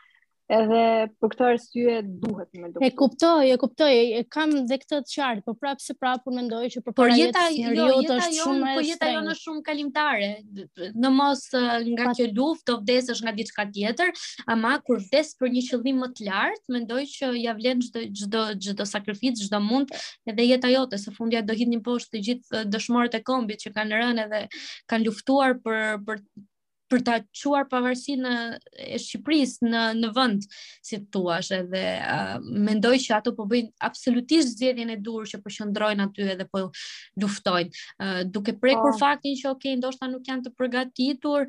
[0.52, 0.80] edhe
[1.20, 2.84] për këtë arsye duhet më duhet.
[2.84, 6.62] E kuptoj, e kuptoj, e kam dhe këtë të qartë, por prapë se prapë mendoj
[6.74, 8.68] që për jetë jo, jetë po është shumë po e shtrenjtë.
[8.82, 10.28] Por jetë jo në shumë kalimtare.
[11.04, 11.44] Në mos
[11.88, 14.12] nga kjo duf, të vdesësh nga diçka tjetër,
[14.54, 18.44] ama kur vdes për një qëllim më të lartë, mendoj që ja vlen çdo çdo
[18.68, 19.92] çdo sakrificë, çdo mund,
[20.28, 24.02] edhe jeta jote së fundi do hidhni poshtë të gjithë dëshmorët e kombit që kanë
[24.02, 24.44] rënë edhe
[24.92, 26.22] kanë luftuar për për
[26.94, 28.32] për ta çuar pavarësinë
[28.78, 30.44] e Shqipërisë në në vend,
[30.86, 32.34] si thua, edhe uh,
[32.68, 35.52] mendoj që ato po bëjnë absolutisht zgjedhjen e dur që po
[35.90, 36.68] aty edhe po
[37.20, 37.72] luftojnë.
[37.98, 38.98] Uh, duke prekur oh.
[39.00, 41.48] faktin që okay, ndoshta nuk janë të përgatitur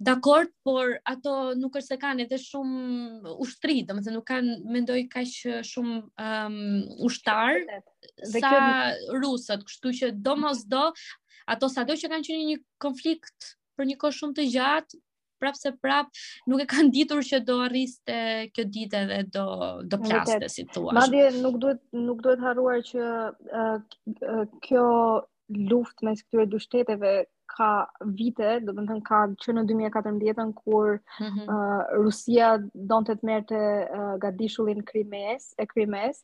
[0.00, 5.34] d'akord, por ato nuk është se kanë edhe shumë ushtri, domethënë nuk kanë mendoj kaq
[5.68, 9.16] shumë um, ushtar dhe sa kjo...
[9.24, 11.18] rusët, kështu që domosdoshmë
[11.50, 15.00] ato sado që kanë qenë një konflikt për një kohë shumë të gjatë,
[15.40, 16.10] prap se prap
[16.52, 18.16] nuk e kanë ditur që do arriste
[18.56, 19.44] kjo ditë dhe do
[19.92, 20.52] do plaste Vitet.
[20.54, 20.92] si thua.
[20.98, 24.84] Madje nuk duhet nuk duhet harruar që uh, kjo
[25.72, 27.12] luftë mes këtyre dy shteteve
[27.54, 27.70] ka
[28.18, 31.46] vite, do të thënë ka që në 2014 në kur mm -hmm.
[31.48, 32.50] uh, Rusia
[32.92, 36.20] donte të merrte uh, gatishullin Krimes, e Krimes,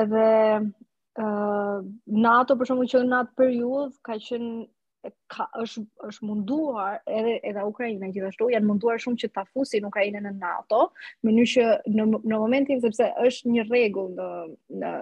[0.00, 0.26] edhe
[1.22, 1.76] uh,
[2.26, 4.60] NATO për shkakun që në atë periudhë ka qenë
[5.32, 10.24] ka është është munduar edhe edhe Ukraina gjithashtu janë munduar shumë që ta fusin Ukrainën
[10.28, 10.80] në NATO,
[11.26, 14.30] më në që në në momentin sepse është një rregull në
[14.82, 14.94] në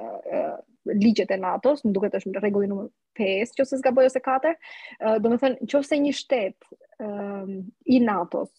[1.05, 2.91] ligjet e NATO-s, më duket është në rregullin numër
[3.23, 4.53] 5, qoftë se zgaboj ose 4,
[5.03, 8.53] ë do të thënë qoftë një shtet ë i NATO-s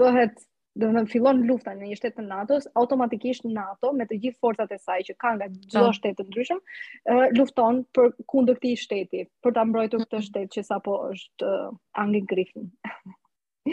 [0.00, 0.40] bëhet
[0.80, 4.40] do të thonë fillon lufta në një shtet të NATO-s, automatikisht NATO me të gjithë
[4.44, 5.92] forcat e saj që kanë nga çdo po.
[5.96, 10.22] shtet të ndryshëm, uh, lufton për kundër këtij shteti, për ta mbrojtur këtë po.
[10.28, 12.70] shtet që sapo është uh, Griffin.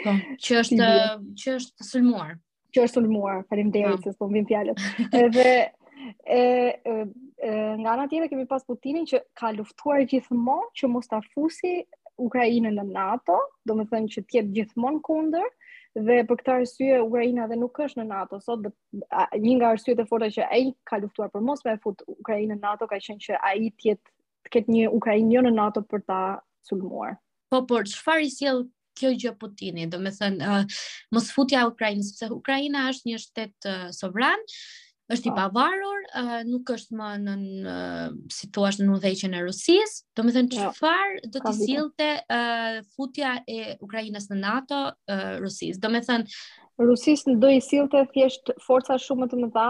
[0.04, 0.92] Po, që është
[1.44, 2.36] që është sulmuar.
[2.76, 3.42] Që është sulmuar.
[3.52, 4.04] Faleminderit no.
[4.06, 4.16] Po.
[4.16, 4.88] se po vim fjalën.
[5.12, 5.52] Edhe
[6.28, 7.06] e
[7.48, 11.78] e nga ana tjetër kemi pas Putinin që ka luftuar gjithmonë që mos ta fusi
[12.26, 13.36] Ukrainën në NATO,
[13.70, 15.46] domethënë që të jetë gjithmonë kundër,
[15.96, 18.72] dhe për këtë arsye Ukraina dhe nuk është në NATO sot dhe
[19.44, 22.60] një nga arsyet e forta që ai ka luftuar për mos me fut Ukrainën në
[22.66, 26.04] NATO ka qenë që ai të jetë të ketë një Ukrainë jo në NATO për
[26.12, 26.20] ta
[26.68, 27.18] sulmuar.
[27.52, 28.66] Po por çfarë i sjell
[28.98, 29.92] kjo gjë Putinit?
[29.94, 30.80] do të thënë uh,
[31.16, 34.42] mos futja e Ukrainës, sepse Ukraina është një shtet uh, sovran,
[35.16, 40.02] është i pavarur, uh, nuk është më në, në në udhëheqjen e Rusisë.
[40.20, 41.32] Do me thënë çfarë jo.
[41.36, 45.80] do të sillte uh, futja e Ukrainës në NATO uh, Rusisë.
[45.86, 49.70] Do me thënë në do i sillte thjesht forca shumë të mëdha,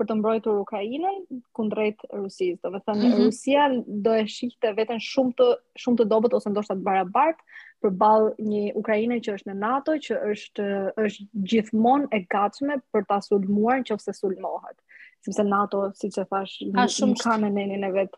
[0.00, 1.20] për të mbrojtur Ukrainën
[1.56, 2.60] kundrejt Rusisë.
[2.64, 3.24] Do të thënë mm -hmm.
[3.26, 3.66] Rusia
[4.06, 5.48] do e shihte veten shumë të
[5.84, 7.42] shumë të dobët ose ndoshta të barabart
[7.84, 10.66] përball një Ukrainë që është në NATO, që është
[11.06, 14.76] është gjithmonë e gatshme për ta sulmuar nëse sulmohet.
[15.24, 18.16] Sepse NATO, siç e thash, ka shumë kanë nenin e vet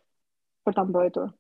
[0.65, 1.33] për ta mbrojtur.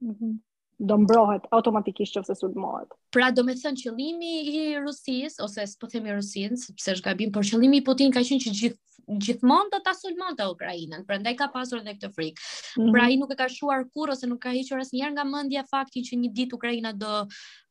[0.00, 0.30] Mhm.
[0.30, 0.42] Mm
[0.78, 2.90] do mbrohet automatikisht nëse sulmohet.
[3.16, 7.46] Pra do me thënë qëllimi i Rusisë ose po themi Rusin, sepse është gabim, por
[7.48, 11.78] qëllimi i Putin ka qenë që gjithë gjithmonë do ta sulmonte Ukrainën, prandaj ka pasur
[11.80, 12.40] edhe këtë frikë.
[12.40, 12.92] Mm -hmm.
[12.94, 16.02] Pra ai nuk e ka shuar kurrë ose nuk ka hequr asnjëherë nga mendja faktin
[16.02, 17.12] që një ditë Ukraina do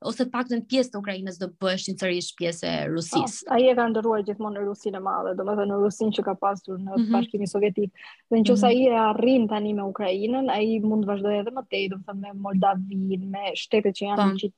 [0.09, 3.43] ose të paktën pjesë të Ukrainës do bëhet sërish pjesë e Rusisë.
[3.47, 6.91] Oh, ai e ka ndëruar gjithmonë Rusinë e Madhe, domethënë Rusinë që ka pasur në
[6.91, 7.11] mm -hmm.
[7.15, 7.91] Bashkimin Sovjetik.
[8.29, 8.67] Dhe nëse mm -hmm.
[8.67, 12.31] ai e arrin tani me Ukrainën, ai mund të vazhdojë edhe më tej, domethënë me
[12.45, 14.37] Moldavinë, me shtetet që janë në po.
[14.39, 14.53] qytet.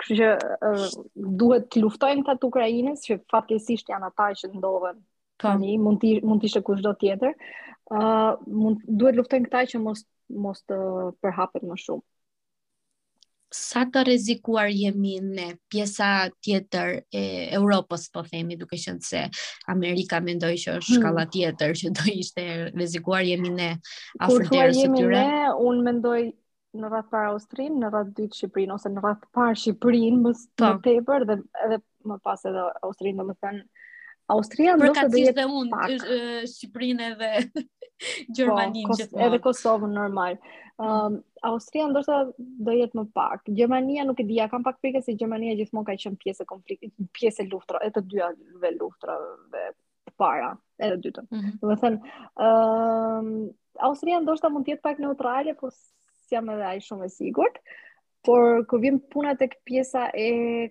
[0.00, 0.28] Kështu që
[0.68, 0.88] uh,
[1.40, 4.98] duhet të luftojmë ta Ukrainës, që fatkesisht janë ata që ndodhen
[5.42, 7.34] tani mund ti mund të ishte kushdo tjetër.
[7.92, 10.00] ë uh, mund duhet luftojnë këta që mos
[10.42, 10.76] mos të
[11.22, 12.02] përhapet më shumë.
[13.52, 16.12] Sa të rrezikuar jemi ne pjesa
[16.46, 17.24] tjetër e
[17.58, 19.24] Europës, po themi, duke qenë se
[19.74, 21.32] Amerika mendoi që është shkalla hmm.
[21.34, 23.68] tjetër që do ishte rrezikuar jemi ne
[24.24, 25.18] afër derës së tyre.
[25.18, 26.18] Ne, unë mendoj
[26.72, 30.34] në radh para Austrinë, në radh dytë Shqipërinë ose në radh parë Shqipërinë, po.
[30.64, 33.88] më tepër dhe edhe më pas edhe Austrinë, domethënë më
[34.32, 36.08] Austria ndoshta do jetë dhe unë, pak.
[36.52, 37.30] Shqiprinë dhe
[38.36, 39.26] Gjermaninë po, gjithmonë.
[39.28, 40.38] Edhe Kosovën normal.
[40.82, 41.18] Um,
[41.48, 42.20] Austria ndoshta
[42.68, 43.44] do jetë më pak.
[43.58, 46.94] Gjermania nuk e dija, kam pak frikë se Gjermania gjithmonë ka qenë pjesë e konfliktit,
[47.18, 48.30] pjesë e luftra, e të dyja
[48.64, 49.16] ve luftra
[49.52, 49.70] të
[50.20, 51.26] para, edhe dytë.
[51.30, 51.54] Mm -hmm.
[51.62, 52.16] Do të thënë,
[52.46, 53.50] ëm um,
[53.88, 57.56] Austria ndoshta mund të jetë pak neutrale, por si jam edhe ai shumë e sigurt.
[58.22, 60.28] Por kur vjen puna tek pjesa e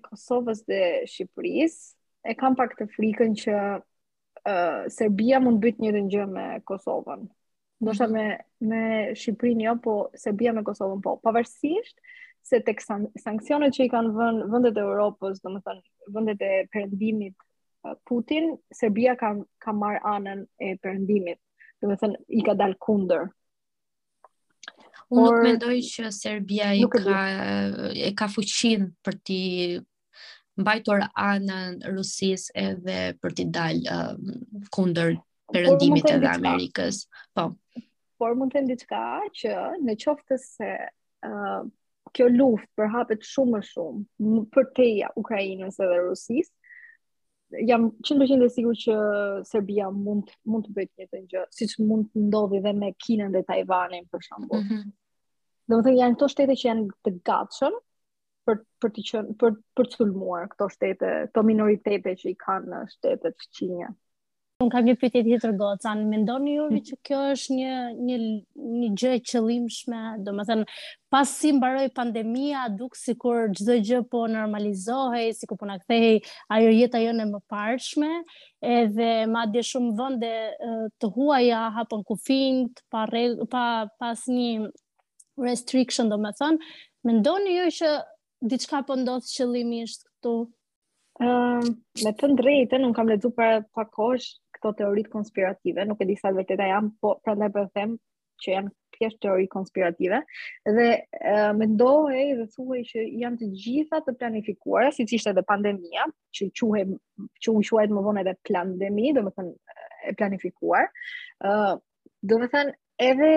[0.07, 6.27] Kosovës dhe Shqipërisë, e kam pak të frikën që uh, Serbia mund bëjt një dëngjë
[6.29, 7.23] me Kosovën.
[7.81, 8.15] Do shta mhm.
[8.15, 8.81] me, me
[9.17, 11.15] Shqiprin jo, po Serbia me Kosovën po.
[11.25, 11.97] Pavarësisht,
[12.45, 17.35] se tek san sankcionet që i kanë vënë vendet e Europës, domethënë vendet e perëndimit
[18.09, 19.31] Putin, Serbia ka
[19.61, 21.37] ka marr anën e perëndimit.
[21.85, 23.29] Domethënë i ka dalë kundër.
[25.11, 27.21] Unë nuk mendoj që Serbia i ka
[27.93, 29.41] e ka fuqin për ti
[30.61, 35.15] mbajtur anën Rusisë edhe për t'i dalë uh, um, kundër
[35.53, 37.03] perëndimit edhe Amerikës.
[37.35, 37.47] Po.
[38.21, 39.03] Por mund të them diçka
[39.41, 39.55] që
[39.87, 40.71] në qoftë se
[41.29, 41.61] uh,
[42.15, 46.51] kjo luftë përhapet shumë më shumë për teja Ukrainës edhe Rusisë,
[47.67, 48.93] jam 100% e sigurt që
[49.47, 53.41] Serbia mund mund të bëjë këtë gjë, siç mund të ndodhi edhe me Kinën dhe
[53.49, 54.61] Tajvanin për shembull.
[54.63, 55.87] Mm -hmm.
[55.87, 57.75] të janë ato shtete që janë të gatshëm
[58.51, 62.71] për për të qenë për për të sulmuar këto shtete, këto minoritete që i kanë
[62.71, 63.91] në shtetet fqinje.
[64.61, 66.81] Unë kam një pyetje tjetër goca, mendoni ju mhm.
[66.85, 67.75] që kjo është një
[68.09, 68.17] një
[68.73, 70.67] një gjë e qëllimshme, domethënë
[71.13, 76.21] pas si mbaroi pandemia, duk sikur çdo gjë po normalizohej, sikur po na kthehej
[76.57, 78.11] ajo jeta jonë më parshme,
[78.75, 80.31] edhe madje shumë vende
[81.01, 83.07] të huaja hapën kufijt pa
[83.49, 83.65] pa
[84.01, 84.69] pas një
[85.41, 86.59] restriction domethënë,
[87.07, 87.93] mendoni ju që
[88.41, 90.31] diçka po ndodh qëllimisht këtu?
[91.21, 96.01] Ëm, uh, me të drejtën, un kam lexuar para pak kohësh këto teoritë konspirative, nuk
[96.01, 97.97] e di sa vërteta jam, po prandaj po them
[98.41, 100.17] që janë thjesht teori konspirative
[100.65, 106.07] dhe uh, mendohej dhe thuhej që janë të gjitha të planifikuara, siç ishte edhe pandemia,
[106.33, 106.95] që quhet
[107.45, 110.87] që u quhet më vonë edhe pandemi, domethënë e planifikuar.
[110.89, 111.75] Ëh, uh,
[112.33, 112.75] domethënë
[113.05, 113.33] edhe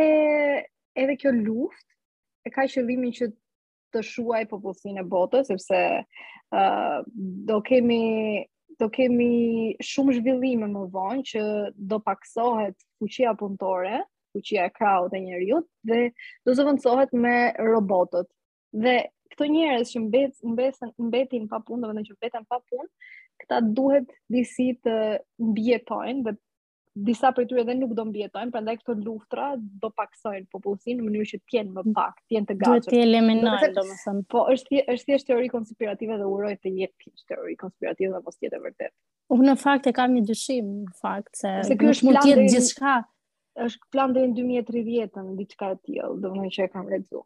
[1.05, 3.33] edhe kjo luftë e ka qëllimin që
[3.95, 6.03] të shuaj popullsinë e botës sepse ë
[6.63, 6.99] uh,
[7.51, 8.03] do kemi
[8.83, 11.43] do kemi shumë zhvillime më vonë që
[11.93, 14.01] do paksohet fuqia punëtore,
[14.35, 16.01] fuqia e krahut e njeriu dhe
[16.47, 18.27] do zëvendësohet me robotët.
[18.75, 18.97] Dhe
[19.35, 22.91] këto njerëz që mbet mbesën mbetin pa punë, domethënë që pa punë,
[23.45, 24.97] këta duhet disi të
[25.53, 26.35] mbjetojnë dhe
[26.95, 31.29] disa prej tyre edhe nuk do mbjetojnë, prandaj këto luftra do paksojnë popullësinë në mënyrë
[31.31, 31.95] që tjenë më mm.
[31.97, 32.71] pak, të jenë të gatshëm.
[32.71, 34.23] Duhet të eliminojnë domethënë.
[34.35, 38.47] Po është është thjesht teori konspirative dhe uroj të jetë thjesht teori konspirative apo të
[38.49, 38.95] jetë vërtet.
[39.35, 42.47] Unë në fakt e kam një dyshim në fakt se, se ky është gjithë të
[42.61, 42.97] jetë
[43.65, 47.23] Është plan deri në 2030 diçka e tillë, domethënë që e kam lexuar.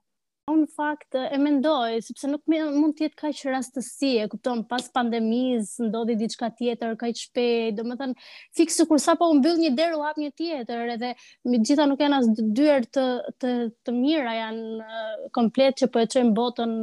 [0.49, 4.63] Unë fakt e mendoj, sepse nuk me, mund tjetë ka i që rastësi, e kupton,
[4.71, 8.29] pas pandemiz, ndodhi diçka tjetër, ka i që shpej, do më thënë,
[8.61, 11.13] fiksu kërsa po unë bëllë një derë u hapë një tjetër, edhe
[11.53, 12.31] mi gjitha nuk janë as
[12.61, 13.07] dyër të,
[13.45, 15.05] të, të mira janë
[15.39, 16.75] komplet që po e qëjmë botën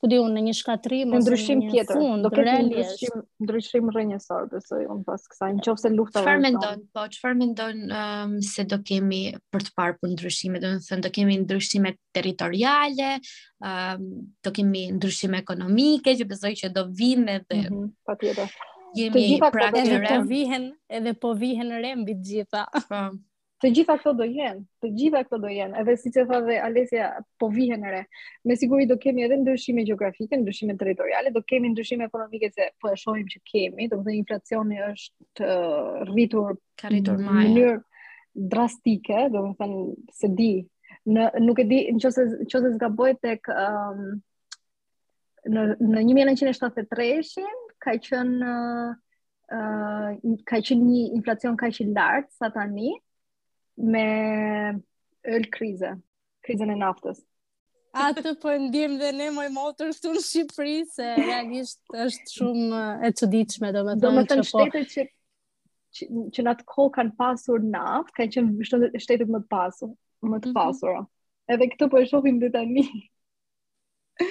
[0.00, 3.88] ku di unë në një shkatrim ose në ndryshim tjetër, do të ketë ndryshim, ndryshim
[3.94, 5.50] rrënjësor, besoj unë pas kësaj.
[5.58, 6.26] Nëse lufta vetëm.
[6.26, 6.82] Çfarë mendon?
[6.98, 9.20] Po, çfarë mendon um, se do kemi
[9.54, 13.10] për të parë për ndryshime, do të thënë do kemi ndryshime territoriale,
[13.70, 14.04] um,
[14.44, 18.52] do kemi ndryshime ekonomike, që besoj që do vinë edhe mm -hmm, patjetër.
[18.90, 22.64] Të gjitha pra të po vihen edhe po vihen rre mbi gjitha.
[22.88, 23.04] Po
[23.60, 26.54] të gjitha këto do jenë, të gjitha këto do jenë, edhe si që tha dhe
[26.64, 28.02] Alesja po vihen ere,
[28.48, 32.92] me siguri do kemi edhe ndryshime geografike, ndryshime teritoriale, do kemi ndryshime ekonomike se po
[32.92, 36.56] e shohim që kemi, do këtë inflacioni është uh, rritur,
[36.88, 37.74] rritur në mënyrë
[38.56, 39.82] drastike, do më thënë
[40.22, 40.48] se di,
[41.12, 44.00] në, nuk e di, në qëse, qëse zga boj tek um,
[45.52, 48.96] në, në 1973-shin, ka qënë uh,
[49.52, 52.96] uh, ka qenë një inflacion kaq i lartë sa tani,
[53.82, 54.78] me
[55.24, 55.94] öl krize,
[56.46, 57.20] krize e naftës.
[57.98, 62.82] A të po ndim dhe ne moj motor këtu në Shqipëri se realisht është shumë
[63.06, 64.04] e çuditshme domethënë.
[64.04, 65.06] Domethënë po- shtetet që
[65.98, 69.92] që, që në atë kohë kanë pasur naftë, kanë qenë shtetet shtetët më të pasur,
[70.30, 70.58] më të mhm.
[70.60, 71.00] pasura.
[71.00, 71.48] Mm -hmm.
[71.56, 72.66] Edhe këtë po e shohim dhe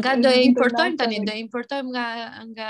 [0.00, 2.04] nga do e importojmë tani, do e importojmë nga
[2.54, 2.68] nga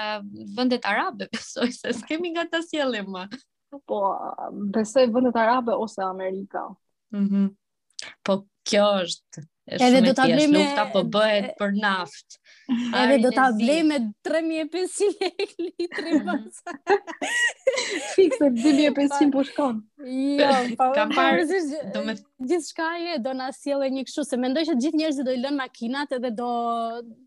[0.56, 3.22] vendet arabe, besoj se s'kemi nga ta sjellim më
[3.86, 4.02] po
[4.74, 6.66] besoj vëndet arabe ose Amerika.
[7.14, 7.54] Mhm.
[8.24, 10.46] po kjo është Shumë edhe do ta me...
[10.50, 12.38] lufta po bëhet për naftë.
[13.00, 13.44] Edhe do ta
[13.90, 16.56] me 3500 lekë litri pas.
[16.72, 17.02] Mhm.
[18.14, 19.76] Fikse 2500 po shkon.
[20.40, 20.48] Jo,
[20.80, 20.80] pa.
[20.80, 21.60] Po, Ka po, parë
[21.94, 22.16] do me
[22.50, 25.58] gjithçka e do na sjellë një kështu se mendoj se gjithë njerëzit do i lënë
[25.60, 26.50] makinat edhe do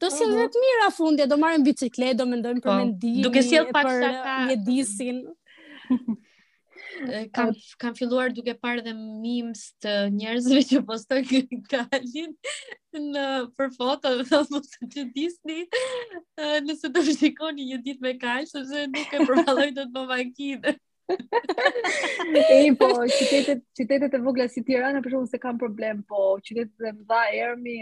[0.04, 0.52] do sjellë uh mhm.
[0.58, 3.24] të mira fundje, do marrin biçikletë, do mendojnë për po, mendimin.
[3.30, 5.24] Duke sjell pak një Mjedisin.
[7.36, 12.34] kam kam filluar duke parë dhe memes të njerëzve që postojnë kalin
[13.14, 13.26] në
[13.58, 14.62] për foto dhe thotë
[14.94, 15.66] të Disney
[16.68, 20.76] nëse do të shikoni një ditë me kal sepse nuk e përballoj dot më makinë.
[21.14, 26.90] e po, qytetet qytetet e vogla si Tirana për shkakun se kanë problem, po qytetet
[26.90, 27.78] e mëdha Ermi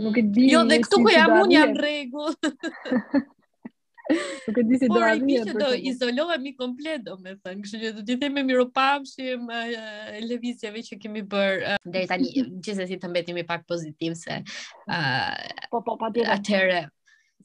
[0.00, 0.32] nuk e mm.
[0.36, 0.48] di.
[0.54, 2.34] Jo, dhe këtu ku jam unë jam rregull.
[4.46, 5.46] Nuk e di si do arrij.
[5.52, 9.48] Po, do izolohemi komplet, domethënë, kështu që do t'i themi miropafshim
[10.26, 12.30] lëvizjeve që kemi bër deri tani,
[12.68, 14.40] gjithsesi të i pak pozitiv se
[14.88, 15.96] ë Po, po,
[16.36, 16.84] Atëre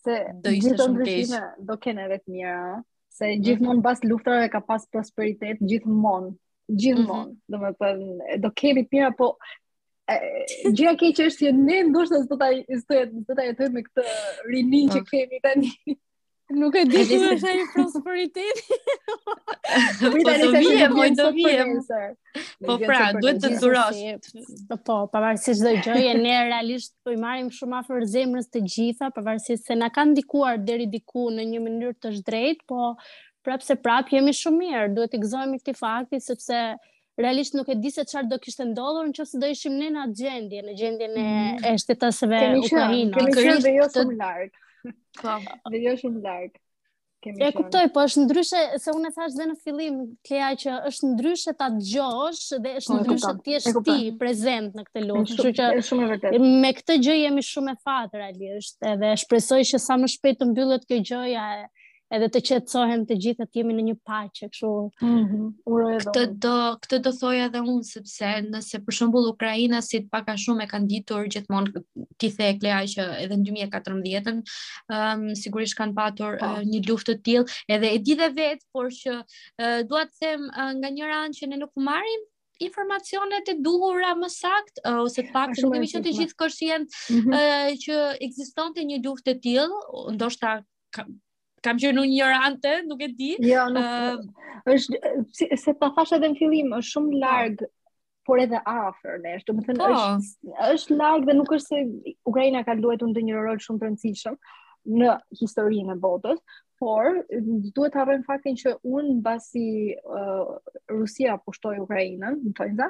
[0.06, 1.52] se do ishte shumë keq.
[1.70, 2.56] Do kenë edhe të mira,
[3.10, 3.44] se mhm.
[3.46, 6.34] gjithmonë pas luftrave ka pas prosperitet gjithmonë.
[6.70, 7.38] Gjithmonë, mhm.
[7.54, 9.36] domethënë, do kemi të mira, po
[10.08, 14.04] gjëja keqe është që ne ndoshta s'do ta s'do ta jetojmë me këtë
[14.52, 15.08] rinin që po.
[15.14, 15.72] kemi tani.
[16.52, 18.76] Nuk e di se më është ai prosperiteti.
[20.06, 21.64] Po tani se vije, po do vije.
[22.70, 23.98] Po pra, duhet të ndurosh.
[24.70, 29.10] Po po, pavarësisht çdo gjëje, ne realisht po i marrim shumë afër zemrës të gjitha,
[29.16, 32.92] pavarësisht se na ka ndikuar deri diku në një mënyrë të drejtë, po
[33.46, 34.86] prapse prap jemi shumë mirë.
[34.98, 36.60] Duhet të gëzohemi këtij fakti sepse
[37.24, 40.22] realisht nuk e di se çfarë do kishte ndodhur nëse do ishim ne në atë
[40.22, 41.82] gjendje, në gjendjen e mhm.
[41.86, 43.18] shtetasëve ukrainë.
[43.18, 44.54] Kemi qenë jo shumë larg.
[45.22, 45.30] Po,
[45.72, 46.58] dhe jo shumë larg.
[47.26, 47.40] Kemi.
[47.42, 49.96] E kuptoj, po është ndryshe se unë thash dhe në fillim
[50.30, 54.84] kleja që është ndryshe ta dëgjosh dhe është po, ndryshe ti je ti prezant në
[54.90, 58.52] këtë lojë, kështu që me këtë gjë jemi shumë e fatur Ali,
[58.92, 61.48] edhe shpresoj që sa më shpejt të mbyllet kjo gjëja
[62.16, 64.70] edhe të qetësohem të gjithë atë jemi në një paqe kështu.
[65.02, 65.48] Mm -hmm.
[65.72, 66.06] Uroj edhe.
[66.08, 66.56] Këtë do
[66.86, 70.70] këtë do thoja edhe unë sepse nëse për shembull Ukraina si të paka shumë e
[70.74, 71.84] kanë ditur gjithmonë
[72.22, 76.56] ti the Klea që edhe në 2014-ën ëm um, sigurisht kanë patur oh.
[76.60, 80.16] uh, një luftë të tillë edhe e di dhe vet por që uh, dua të
[80.22, 82.24] them uh, nga një ran që ne nuk marrim
[82.66, 87.26] informacionet e duhura më sakt ose të pak të kemi qenë të gjithë kohësien mm
[87.26, 87.80] -hmm.
[87.84, 87.98] që
[88.30, 90.54] ekzistonte një luftë e tillë ndoshta
[91.66, 93.32] kam qenë unë ignorante, nuk e di.
[93.44, 95.00] Jo, nuk, uh, është
[95.38, 97.22] si, se pa thash edhe në fillim, është shumë po.
[97.24, 97.64] larg,
[98.26, 99.90] por edhe afër, ne, do të thënë po.
[99.94, 104.40] është është larg dhe nuk është se Ukraina ka luajtur ndonjë rol shumë të rëndësishëm
[105.00, 105.12] në
[105.42, 106.42] historinë e botës,
[106.82, 109.66] por duhet të harrojmë faktin që unë mbasi
[110.18, 110.50] uh,
[110.94, 112.90] Rusia pushtoi Ukrainën, më thonë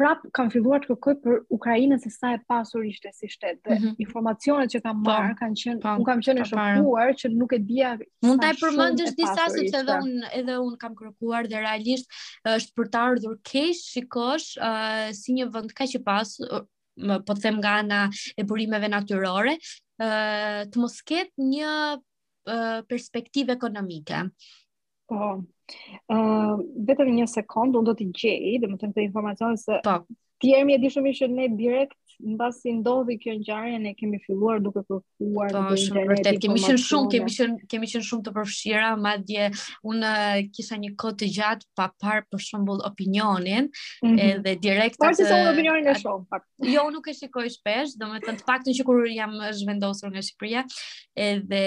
[0.00, 3.74] prap kam filluar të kërkoj për Ukrainën se sa e pasur ishte si shtet dhe
[3.76, 3.98] mm -hmm.
[4.04, 7.52] informacionet që kam po, marr kanë qenë po, un kam qenë po, shokuar që nuk
[7.56, 7.90] e dija
[8.26, 12.08] mund ta përmendësh disa sepse edhe un edhe un kam kërkuar dhe realisht
[12.56, 16.48] është për të ardhur keq shikosh uh, si një vend kaq i pasur
[17.08, 18.00] më po të them nga ana
[18.36, 19.52] e burimeve natyrore,
[20.04, 21.72] uh, të mos ketë një
[22.52, 24.18] uh, perspektivë ekonomike.
[24.26, 24.59] Uh,
[25.10, 25.30] Po.
[26.10, 30.00] Ëm, uh, vetëm një sekond, unë do të gjej, domethënë këtë informacion se Po.
[30.40, 34.60] Ti e e di shumë që ne direkt mbasi ndodhi kjo ngjarje ne kemi filluar
[34.60, 38.32] duke kërkuar do po, shumë vërtet kemi qenë shumë kemi qenë kemi qenë shumë të
[38.38, 39.46] përfshira madje
[39.88, 40.00] un
[40.56, 44.18] kisha një kohë të gjatë pa parë për shembull opinionin mm -hmm.
[44.30, 46.44] edhe direkt atë Pasi sa unë opinionin e shoh pak
[46.74, 50.64] jo nuk e shikoj shpesh domethënë të paktën që kur jam zhvendosur nga Shqipëria
[51.16, 51.62] edhe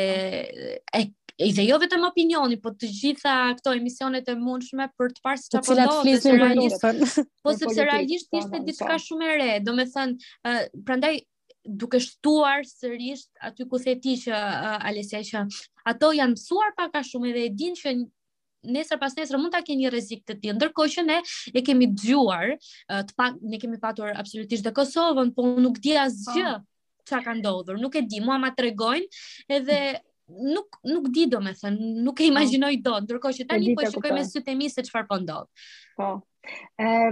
[1.00, 1.04] e
[1.42, 5.42] i dhe jo vetëm opinioni, po të gjitha këto emisionet e mundshme për të parë
[5.42, 6.80] çfarë do të thotë.
[6.84, 8.64] Po, po sepse realisht po, ishte po.
[8.68, 10.18] diçka shumë e re, domethënë,
[10.50, 10.60] uh,
[10.90, 11.16] prandaj
[11.64, 15.46] duke shtuar sërish aty ku theti që uh, Alesia që
[15.90, 17.96] ato janë mësuar pak a shumë edhe e dinë që
[18.76, 20.58] nesër pas nesër mund ta keni një rrezik të tillë.
[20.60, 21.22] Ndërkohë që ne
[21.56, 25.96] e kemi dëgjuar uh, të pak ne kemi patur absolutisht dhe Kosovën, po nuk di
[26.04, 26.58] asgjë
[27.10, 27.80] çka ka ndodhur.
[27.82, 29.80] Nuk e di, mua ma tregojnë edhe
[30.40, 31.76] nuk nuk di domethën,
[32.06, 32.32] nuk e po.
[32.32, 35.20] imagjinoj dot, ndërkohë që tani po e shikoj me sytë e mi se çfarë po
[35.24, 35.66] ndodh.
[36.00, 36.12] Po.
[36.82, 37.12] Ë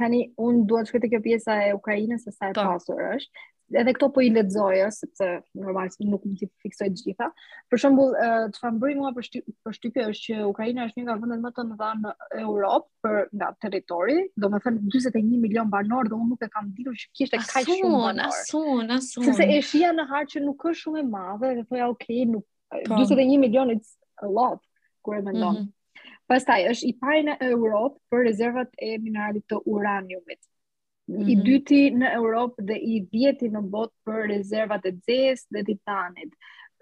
[0.00, 2.66] tani un dua të shkoj te kjo pjesa e Ukrainës se sa e po.
[2.76, 3.50] pasur është.
[3.74, 5.26] Edhe këto po i lexoj sepse
[5.58, 7.26] normalisht nuk të fiksoj gjitha.
[7.72, 8.12] Për shembull,
[8.54, 11.42] çfarë uh, bëri mua për shty për shtypje është që Ukraina është një nga vendet
[11.42, 12.12] më të mëdha në
[12.44, 14.14] Europë për nga territori,
[14.44, 18.04] domethënë 41 milion banor dhe unë nuk e kam ditur që kishte kaq shumë.
[18.12, 19.26] Asun, asun, asun.
[19.32, 22.46] Sepse e shija në hartë që nuk është shumë e madhe dhe thoya okay, nuk
[22.86, 24.58] 21 milion it's a lot
[25.04, 25.54] kur e mendon.
[25.54, 25.72] Mm -hmm.
[26.26, 30.40] Pastaj është i pari në Europë për rezervat e mineralit të uraniumit.
[30.40, 31.28] Mm -hmm.
[31.30, 31.44] I mhm.
[31.46, 36.32] dyti në Europë dhe i dhjeti në botë për rezervat e dzes dhe titanit.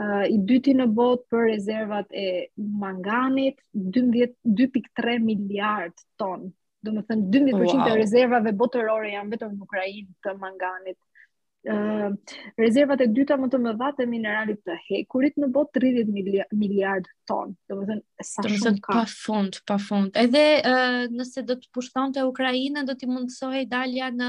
[0.00, 6.40] Uh, I dyti në botë për rezervat e manganit, 2.3 miliard ton.
[6.82, 7.88] Do më thënë, 12% wow.
[7.92, 10.98] e rezervave botërore janë vetëm në Ukrajin të manganit.
[11.64, 12.12] Ehm,
[12.60, 16.10] rezervat e dyta më të mëdha të mineralit të hekurit në botë 30
[16.60, 17.54] miliard, ton.
[17.70, 18.96] Do të thënë sa shumë ka.
[19.00, 20.12] Pa fund, pa fund.
[20.24, 24.28] Edhe uh, nëse do të pushtonte Ukrainën, do t'i mundësoj dalja në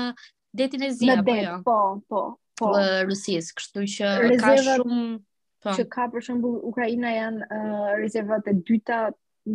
[0.61, 1.57] detin e zi apo jo?
[1.67, 1.75] Po,
[2.13, 2.23] po,
[2.61, 2.71] po.
[2.77, 4.13] Në Rusisë, kështu që
[4.45, 5.75] ka shumë po.
[5.75, 9.03] që ka për shembull Ukraina janë uh, rezervat e dyta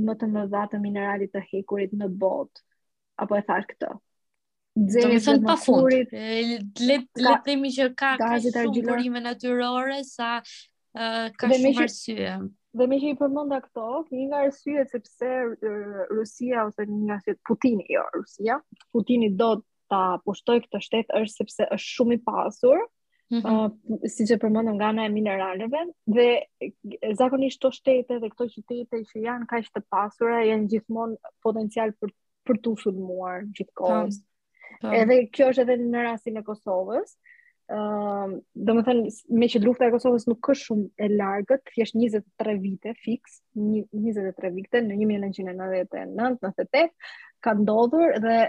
[0.04, 2.66] më të mëdha të mineralit të hekurit në botë.
[3.24, 3.94] Apo e thash këtë?
[4.78, 5.90] Nxeri të thonë pa fund.
[5.90, 12.34] Le le të themi që ka gazet argjillore natyrore sa uh, ka shumë arsye.
[12.78, 15.30] Dhe më i përmenda këto, një nga arsyet sepse
[16.12, 18.60] Rusia ose një nga arsyet Putini, jo Rusia,
[18.94, 19.48] Putini do
[19.90, 22.84] ta pushtoj këtë shtet është sepse është shumë i pasur.
[23.30, 23.58] Mm -hmm.
[23.58, 25.80] uh, si që përmëndëm nga në e mineraleve,
[26.16, 26.28] dhe
[27.18, 32.10] zakonisht të shtete dhe këto qytete që janë ka të pasura, janë gjithmonë potencial për,
[32.46, 34.14] për të shumuar gjithkohës.
[34.22, 34.26] Mm
[34.80, 34.88] Po.
[34.96, 37.16] Edhe kjo është edhe në rastin e Kosovës.
[37.70, 41.62] Ëm, uh, do të thënë me që lufta e Kosovës nuk është shumë e largët,
[41.76, 46.88] thjesht 23 vite fiks, 23 vite në 1999-98
[47.46, 48.40] ka ndodhur dhe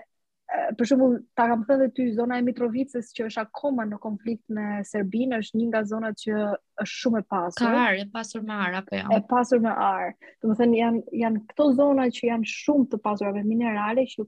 [0.80, 4.82] për shembull ta kam thënë ty zona e Mitrovicës që është akoma në konflikt me
[4.90, 7.62] Serbinë është një nga zonat që është shumë e pasur.
[7.70, 9.06] Ka arë, e pasur me arë apo jo?
[9.16, 10.12] E pasur me ar.
[10.42, 14.28] Do të thënë janë janë këto zona që janë shumë të pasura me minerale që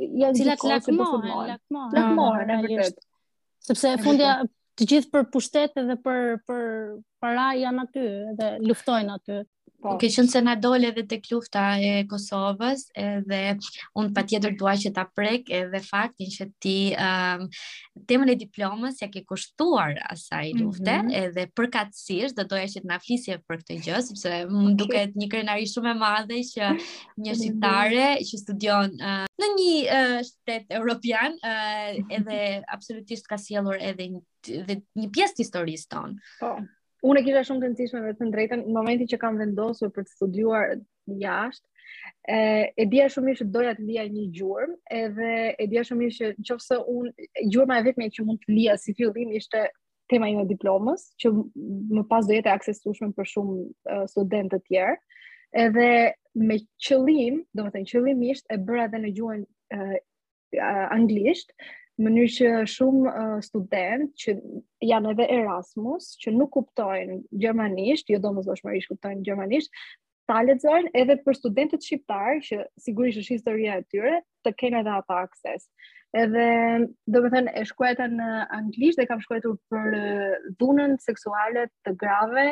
[0.00, 1.96] janë cilat lakmohen, lakmohen.
[1.96, 3.00] Lakmohen, e vërtet.
[3.70, 4.34] Sepse e fundja
[4.80, 6.22] të gjithë për pushtet edhe për
[6.52, 6.64] për
[7.26, 8.06] para janë aty
[8.42, 9.42] dhe luftojnë aty.
[9.82, 9.96] Po.
[9.98, 13.38] Ke qenë se na dole edhe tek lufta e Kosovës, edhe
[13.98, 17.48] un patjetër dua që ta prek edhe faktin që ti um,
[18.06, 20.60] temën e diplomës ja ke kushtuar asaj mhm.
[20.62, 21.26] lufte, mm -hmm.
[21.26, 24.76] edhe përkatësisht do doja që të na flisje për këtë gjë, sepse më okay.
[24.84, 26.68] duket një krenari shumë e madhe që
[27.24, 32.38] një shqiptare që studion uh, në një uh, shtet europian, uh, edhe
[32.76, 36.16] absolutisht ka sjellur edhe një, një pjesë të historisë tonë.
[36.44, 36.54] Po
[37.06, 40.04] unë e kisha shumë të nëcishme me të ndrejten, në momentin që kam vendosur për
[40.06, 40.74] të studuar
[41.22, 41.66] jashtë,
[42.30, 42.38] e,
[42.78, 46.46] e dhja shumë ishë doja të dhja një gjurëm, edhe e dhja shumë ishë në
[46.50, 49.64] qofë unë, gjurëma e vetëme që mund të lija si fillim ishte
[50.12, 54.94] tema ime diplomës, që më pas do jetë e aksesushme për shumë studentët tjerë,
[55.66, 55.90] edhe
[56.48, 59.46] me qëllim, do më të në qëllim ishtë, e bëra dhe në gjurën
[60.92, 61.50] anglisht,
[62.00, 64.34] mënyrë që shumë uh, student që
[64.90, 69.72] janë edhe Erasmus, që nuk kuptojnë gjermanisht, jo domosdoshmërisht kuptojnë gjermanisht,
[70.32, 74.94] ta lexojnë edhe për studentët shqiptar që sigurisht është historia e tyre, të kenë edhe
[75.02, 75.68] ata akses.
[76.12, 78.24] Edhe do të thënë e shkruajta në
[78.56, 79.94] anglisht dhe kam shkruar për
[80.62, 82.42] dhunën seksuale të grave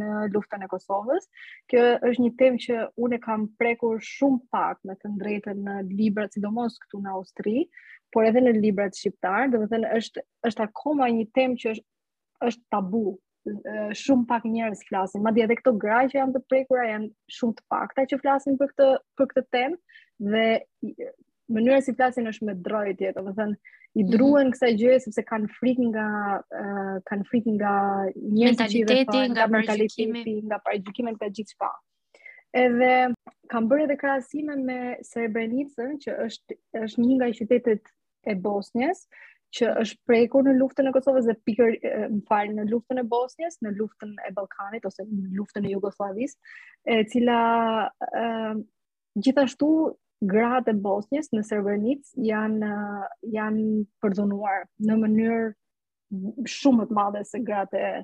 [0.00, 1.24] në luftën e Kosovës.
[1.72, 6.28] Kjo është një temë që unë kam prekur shumë pak me të drejtën në libra,
[6.36, 7.64] sidomos këtu në Austri,
[8.12, 12.48] por edhe në librat shqiptar, do të thënë është është akoma një temë që është
[12.50, 13.04] është tabu
[14.02, 17.64] shumë pak njerëz flasin, madje edhe këto gra që janë të prekura janë shumë të
[17.72, 20.46] pakta që flasin për këtë për këtë temë dhe
[21.52, 24.12] mënyra si flasin është me drojtje, do të thënë i mhm.
[24.12, 24.54] druhen mm -hmm.
[24.54, 26.06] kësaj gjëje sepse kanë frikë nga
[26.60, 27.74] uh, kanë frikë nga
[28.40, 31.70] mentaliteti, nga mentaliteti, nga parajgjykimet nga gjithçka.
[32.56, 32.90] Edhe
[33.50, 37.82] kam bërë edhe krahasime me Srebrenicën, që është është një nga qytetet
[38.26, 39.06] e Bosnjës,
[39.56, 41.76] që është prekur në luftën e Kosovës dhe pikër
[42.30, 46.34] më në luftën e Bosnjës, në luftën e Balkanit ose në luftën e Jugoslavis,
[46.84, 47.38] e cila
[49.14, 53.06] gjithashtu gratë e Bosnjës në Srebrenicë janë eh,
[53.36, 53.64] janë
[54.04, 55.42] përdhunuar në mënyrë
[56.48, 58.00] shumë më të madhe se gratë e,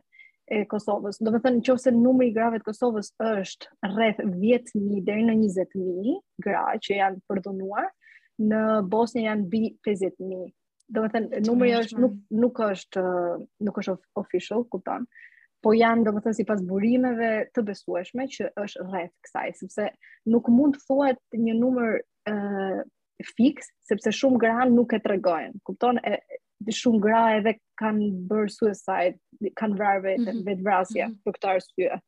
[0.53, 1.21] e Kosovës.
[1.25, 6.19] Do të thënë nëse numri i grave të Kosovës është rreth 10.000 deri në 20.000
[6.47, 7.89] gra që janë përdhunuar,
[8.43, 10.51] në Bosnjë janë bi 50.000.
[10.93, 13.37] Do të thënë numri është nuk nuk është eh,
[13.69, 15.09] nuk është official, kupton?
[15.63, 19.87] po janë do të sipas burimeve të besueshme që është rreth kësaj, sepse
[20.35, 21.99] nuk mund të thuhet një numër
[22.31, 22.85] ë
[23.37, 25.61] fiks, sepse shumë gra nuk e tregojnë.
[25.69, 26.19] Kupton e
[26.75, 29.19] shumë gra edhe kanë bërë suicide,
[29.59, 30.45] kanë vrarë vetë mm -hmm.
[30.49, 31.17] vet mm -hmm.
[31.27, 32.01] për këtë arsye.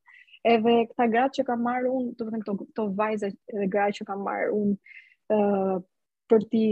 [0.54, 3.86] Edhe këta gra që kam marr unë, do të them këto këto vajza dhe gra
[3.96, 4.74] që kam marr unë
[5.32, 5.78] ë uh,
[6.28, 6.66] për ti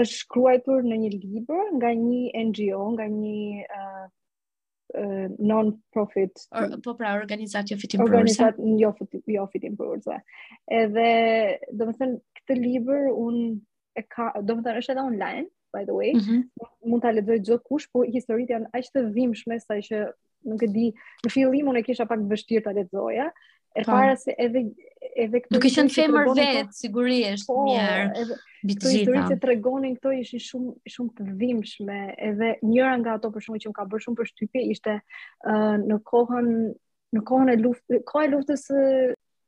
[0.00, 4.08] është shkruar në një libër nga një NGO, nga një
[5.40, 8.90] non profit Or, po pra organizatë fitim për organizat jo
[9.34, 11.14] jo fitim për ose jo jo edhe
[11.80, 13.38] domethënë këtë libër un
[13.96, 15.46] e ka domethënë është edhe online
[15.76, 16.12] by the way.
[16.14, 16.40] Mm -hmm.
[16.90, 19.98] Mund ta lexoj çdo kush, po historitë janë aq të dhimbshme sa që
[20.50, 20.86] nuk e di,
[21.24, 23.26] në fillim unë kisha pak vështirë ta lexoja.
[23.74, 23.92] E pa.
[23.92, 23.98] Po.
[23.98, 24.60] para se edhe
[25.22, 28.36] edhe këto Duke qenë femër vet, sigurisht, po, mirë.
[28.66, 29.38] Mbi të gjitha.
[29.42, 33.76] tregonin këto ishin shumë shumë të dhimbshme, edhe njëra nga ato për shkak që më
[33.80, 34.94] ka bërë shumë përshtypje ishte
[35.50, 36.48] uh, në kohën
[37.14, 38.62] në kohën e luftës, kohë e luftës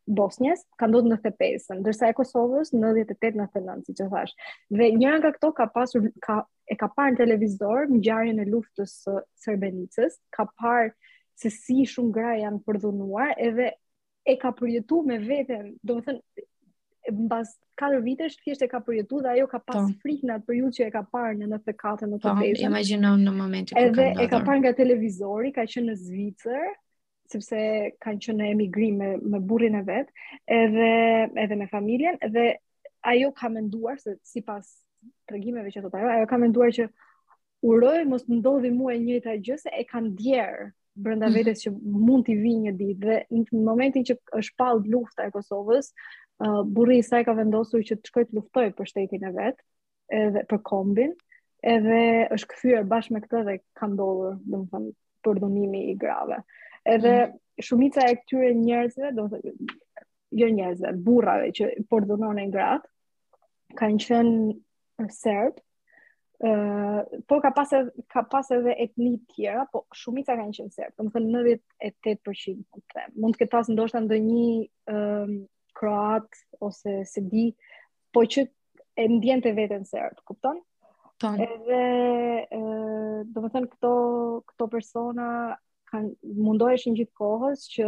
[0.06, 4.34] Bosnjës ka ndodhur në 95, ndërsa e Kosovës 98 99, siç e thash.
[4.80, 6.38] Dhe njëra nga këto ka pasur ka
[6.68, 8.94] e ka parë në televizor ngjarjen e luftës
[9.44, 10.90] së ka parë
[11.44, 13.70] se si shumë gra janë përdhunuar edhe
[14.24, 16.20] e ka përjetu me veten, do të thënë
[17.24, 20.86] mbas 4 vitesh thjesht e ka përjetu dhe ajo ka pas frikën për ju që
[20.88, 22.22] e ka parë në 94 në 95.
[22.62, 24.08] Po, imagjinoj në momentin kur ka ndodhur.
[24.14, 26.72] Edhe e ka parë nga televizori, ka qenë në Zvicër,
[27.34, 30.10] sepse kanë qenë në emigrim me, me burrin e vet,
[30.50, 30.88] edhe
[31.44, 32.54] edhe me familjen dhe
[33.14, 34.70] ajo ka menduar se sipas
[35.28, 36.86] tregimeve që thotë ajo, ajo ka menduar që
[37.66, 40.64] uroj mos ndodhi mua e njëjta gjë se e kanë djerë
[40.94, 41.36] brenda mhm.
[41.38, 45.32] vetes që mund t'i vi një ditë dhe në momentin që është pall lufta e
[45.34, 45.88] Kosovës,
[46.44, 49.58] uh, burri i saj ka vendosur që të shkojë të luftojë për shtetin e vet,
[50.14, 51.16] edhe për kombin,
[51.66, 51.98] edhe
[52.36, 56.38] është kthyer bashkë me këtë dhe ka ndodhur, domethënë, përdhunimi i grave.
[56.84, 57.38] Edhe mm.
[57.64, 59.40] shumica e këtyre njerëzve, do të
[60.40, 62.90] jo njerëzve, burrave që pordhunonin gratë,
[63.80, 65.60] kanë qenë serb.
[66.44, 70.56] Ëh, uh, po ka pas edhe ka pas edhe etni të tjera, po shumica kanë
[70.58, 70.94] qenë serb.
[70.98, 73.14] Do 98% ku them.
[73.22, 74.44] Mund të ketë pas ndoshta ndonjë
[74.96, 75.32] ëh
[75.78, 77.46] kroat ose se di,
[78.14, 78.44] po që
[79.04, 80.60] e ndjente të serb, kupton?
[81.22, 81.46] Tani.
[81.46, 81.84] Edhe
[82.60, 83.94] ëh do të këto
[84.50, 85.28] këto persona
[86.22, 87.86] mundoheshin gjithë kohës që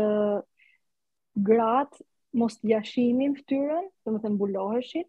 [1.48, 2.04] gratë
[2.42, 5.06] mos të jashimin fëtyrën, të më të mbuloheshin,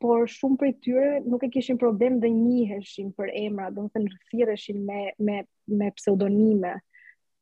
[0.00, 4.02] por shumë për tyre nuk e kishin problem dhe njiheshin për emra, dhe më të
[4.04, 5.42] nërëthireshin me, me,
[5.80, 6.70] me pseudonime.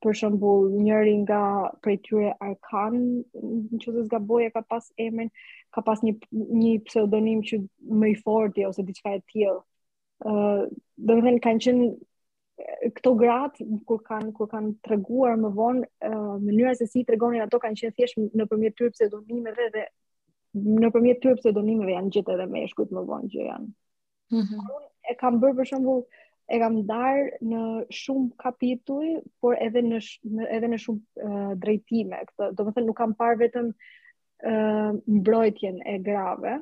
[0.03, 0.41] Për shumë,
[0.83, 1.39] njëri nga
[1.83, 2.99] për tyre Arkan,
[3.35, 5.31] në që të zgaboje ka pas emrin,
[5.75, 7.61] ka pas një, një pseudonim që
[8.03, 9.57] më i forti ose diçka e tjilë.
[10.27, 10.67] Uh,
[11.07, 11.91] dhe më të kanë qenë
[12.97, 16.11] këto gratë kur kanë kur kanë treguar më vonë
[16.47, 19.85] mënyra se si tregonin ato kanë qenë thjesht nëpërmjet tyre pseudonimeve dhe
[20.85, 23.71] nëpërmjet tyre pseudonimeve janë gjetë edhe meshkujt më vonë që janë.
[24.33, 24.89] Mm -hmm.
[25.11, 26.03] E kam bërë për shembull
[26.49, 27.63] e kam ndar në
[27.95, 29.07] shumë kapituj,
[29.41, 32.23] por edhe në, sh, në edhe në shumë uh, drejtime.
[32.27, 36.55] Këtë, do të thënë nuk kam parë vetëm uh, mbrojtjen e grave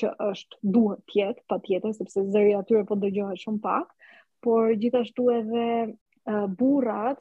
[0.00, 3.92] që është duhet të jetë patjetër sepse zëri atyre po dëgjohet shumë pak,
[4.40, 7.18] por gjithashtu edhe uh, burrat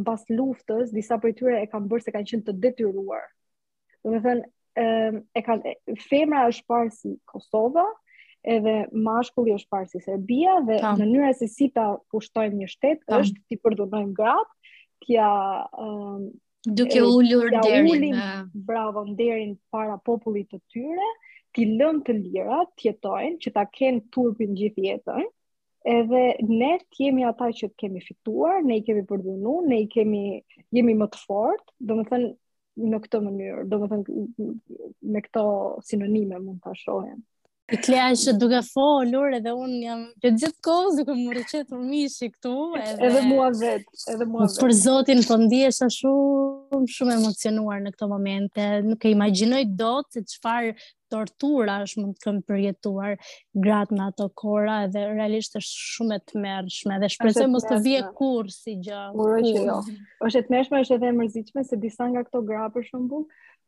[0.00, 3.26] mbas luftës disa prej tyre e kanë bërë se kanë qenë të detyruar.
[4.04, 4.48] Domethënë
[4.80, 5.72] e kanë
[6.06, 7.82] femra është parë si Kosova,
[8.48, 13.02] edhe mashkulli është parë si Serbia dhe në mënyrë se si ta pushtojmë një shtet
[13.18, 14.54] është ti përdorojmë gratë,
[15.04, 15.30] kja
[16.78, 18.16] duke ulur kja derin ulim,
[18.54, 21.08] bravo derin para popullit të tyre
[21.56, 25.28] ti lëm të lira të jetojnë që ta kenë turpin gjithjetën,
[25.84, 30.40] edhe ne kemi ata që të kemi fituar, ne i kemi përdhunu, ne i kemi,
[30.76, 32.30] jemi më të fort, do më thënë
[32.90, 34.24] në këtë mënyrë, do më thënë
[35.14, 35.44] me këto
[35.84, 37.18] sinonime mund të ashojen.
[37.70, 41.82] I klea është duke folur edhe unë jam që gjithë kohës duke më rëqet për
[41.86, 42.54] mishi këtu.
[42.80, 44.56] Edhe, edhe mua vetë, edhe mua vetë.
[44.64, 48.66] Për zotin të po ndi është shumë, shumë emocionuar në këto momente.
[48.88, 50.74] Nuk e imaginoj do të që farë
[51.10, 53.16] tortura është mund të kemi përjetuar
[53.64, 58.00] gratë në ato kora dhe realisht është shumë e të dhe shpresoj mos të vje
[58.20, 59.00] kur si gjë.
[59.04, 59.10] Jo.
[59.18, 59.78] Kur është jo.
[60.28, 63.24] është e të është edhe e mërzitshme se disa nga këto gra për shumbu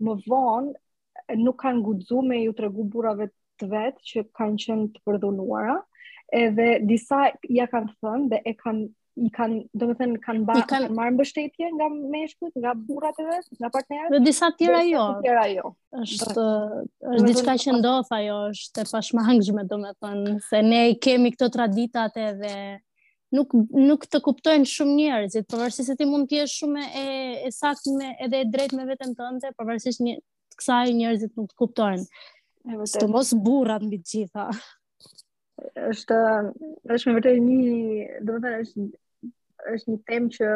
[0.07, 3.30] më vonë nuk kanë gudzu me ju tregu burrave burave
[3.61, 5.76] të vetë që kanë qenë të përdhunuara
[6.38, 8.88] edhe disa ja kanë thënë dhe e kanë
[9.21, 10.85] i kanë, do të thënë, kanë bërë kan...
[10.97, 14.15] marr mbështetje nga meshkut, nga burrat e vet, nga partnerët.
[14.15, 15.03] Në disa tjera jo.
[15.03, 15.73] Në disa tjera jo.
[16.03, 16.47] Është
[17.11, 21.35] është diçka që ndodh ajo, është e pashmangshme, do të thënë, se ne i kemi
[21.37, 22.55] këto traditat edhe
[23.37, 27.07] nuk nuk të kuptojnë shumë njerëzit, përveçse se ti mund të jesh shumë e
[27.49, 30.19] e saktë me edhe e drejtë me veten tënde, përveçse se një
[30.57, 32.25] kësaj njerëzit nuk të kuptojnë.
[32.87, 34.49] Është mos burrat mbi gjitha
[35.83, 36.17] është
[36.95, 38.87] është me vërtet një, domethënë është
[39.71, 40.49] është një temë që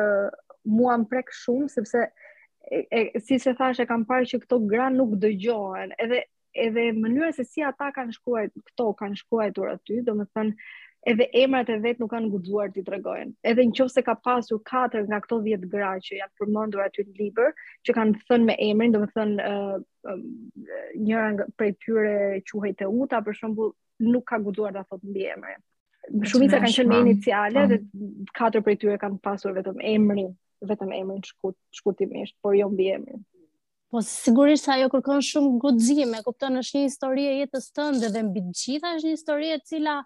[0.78, 4.88] mua më prek shumë sepse e, e, si se thashë kam parë që këto gra
[4.94, 5.92] nuk dëgjohen.
[6.04, 6.22] Edhe
[6.66, 10.70] edhe mënyra se si ata kanë shkruar këto, kanë shkruar aty, domethënë
[11.10, 13.34] edhe emrat e vet nuk kanë guxuar ti tregojnë.
[13.50, 17.52] Edhe nëse ka pasur katër nga këto 10 gra që janë përmendur aty në libër,
[17.86, 19.78] që kanë thënë me emrin, domethënë ë uh,
[20.10, 20.24] uh,
[21.04, 22.16] njëra prej tyre
[22.50, 23.76] quhet Teuta, për shembull,
[24.08, 25.62] nuk ka guxuar ta thotë mbi emrin
[26.26, 27.68] shumica kanë qenë me iniciale po.
[27.70, 30.30] dhe katër prej tyre kanë pasur vetëm emrin,
[30.66, 33.22] vetëm emrin shkut, shkutimisht, por jo mbi emrin.
[33.92, 38.10] Po sigurisht se ajo kërkon shumë guxim, e kupton, është një histori e jetës tënde
[38.14, 39.96] dhe mbi të gjitha është një histori e cila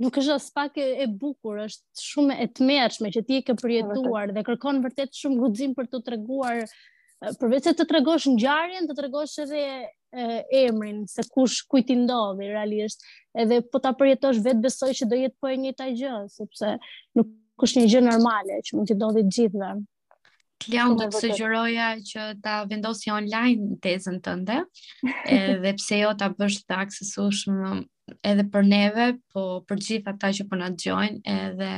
[0.00, 4.32] nuk është as pak e bukur, është shumë e tmerrshme që ti e ke përjetuar
[4.36, 6.60] dhe kërkon vërtet shumë guxim për të treguar
[7.40, 9.60] përveç se të tregosh ngjarjen, të tregosh edhe
[10.12, 13.02] e, emrin, se kush kujt i ndodhi realisht,
[13.38, 16.72] edhe po ta përjetosh vetë besoj që do jetë po e njëjta gjë, sepse
[17.18, 17.36] nuk
[17.66, 19.70] është një gjë normale që mund t'i ndodhi të gjithëve.
[20.60, 24.58] Kleon, do të sugjeroja që ta vendosi online tezën tënde,
[25.38, 27.78] edhe pse jo ta bësh të aksesueshme
[28.32, 31.72] edhe për neve, po për gjithë ata që po na dëgjojnë, edhe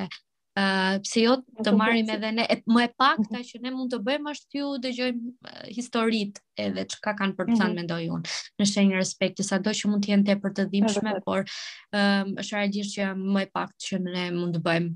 [0.52, 1.34] Uh, pse jo
[1.64, 3.22] të marrim edhe ne e, më e mhm.
[3.28, 7.46] ta që ne mund të bëjmë është ju dëgjojmë uh, historitë edhe çka kanë për
[7.48, 7.78] të thënë mhm.
[7.80, 12.34] mendoj unë në shenjë respekti sado që mund të jenë tepër të dhimbshme por um,
[12.44, 14.92] është realisht që më e pakt që ne mund të bëjmë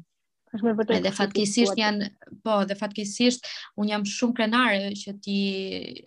[0.57, 2.07] Vërtet, edhe fatkesisht janë,
[2.46, 3.48] po, edhe fatkesisht
[3.82, 5.34] un jam shumë krenare që ti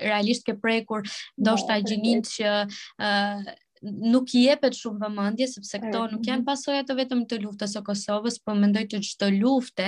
[0.01, 2.53] realisht ke prekur po, ndoshta gjinin që
[3.01, 6.47] ë nuk i jepet shumë vëmendje sepse këto nuk janë mhm.
[6.47, 9.85] pasoja të vetëm të luftës së Kosovës, por mendoj të çdo lufte,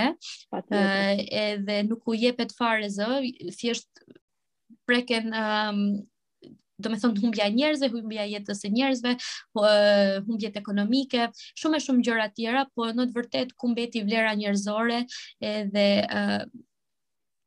[0.51, 0.85] ë
[1.39, 3.23] edhe nuk u jepet fare zë,
[3.59, 3.89] thjesht
[4.87, 5.83] preken ë um,
[6.81, 9.11] do me thonë humbja njerëzve, humbja jetës e njerëzve,
[9.53, 9.67] po,
[10.25, 11.27] humbje të ekonomike,
[11.61, 15.03] shumë e shumë gjëra tjera, po në të vërtet kumbeti vlera njerëzore
[15.51, 15.85] edhe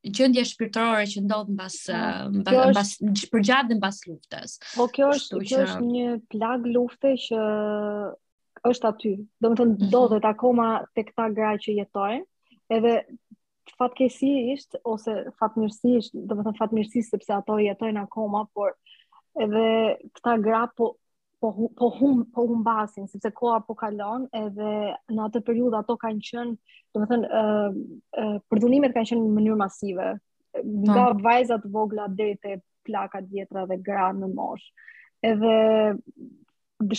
[0.05, 3.31] gjendja shpirtërore që ndodh mbas po, mbas është...
[3.33, 4.57] përgjatë mbas luftës.
[4.77, 5.91] Po kjo është kjo është që...
[5.93, 7.41] një plag lufte që
[8.71, 9.15] është aty.
[9.45, 9.51] Do mhm.
[9.51, 10.33] të thonë ndodhet mm -hmm.
[10.33, 12.25] akoma tek ta gra që jetojnë.
[12.79, 12.95] Edhe
[13.79, 18.77] fatkesisht ose fatmirësisht, do të thonë fatmirësisht sepse ato jetojnë akoma, por
[19.41, 19.65] edhe
[20.17, 20.95] këta gra po
[21.53, 24.71] po po hum po humbasin sepse koha po kalon edhe
[25.17, 26.55] në atë periudhë ato kanë qenë,
[26.97, 27.75] domethënë ë uh,
[28.23, 30.09] uh, përdhunimet kanë qenë në mënyrë masive
[30.63, 32.57] nga vajzat vogla deri te
[32.89, 34.89] plaka vjetra dhe gra në moshë.
[35.29, 35.55] Edhe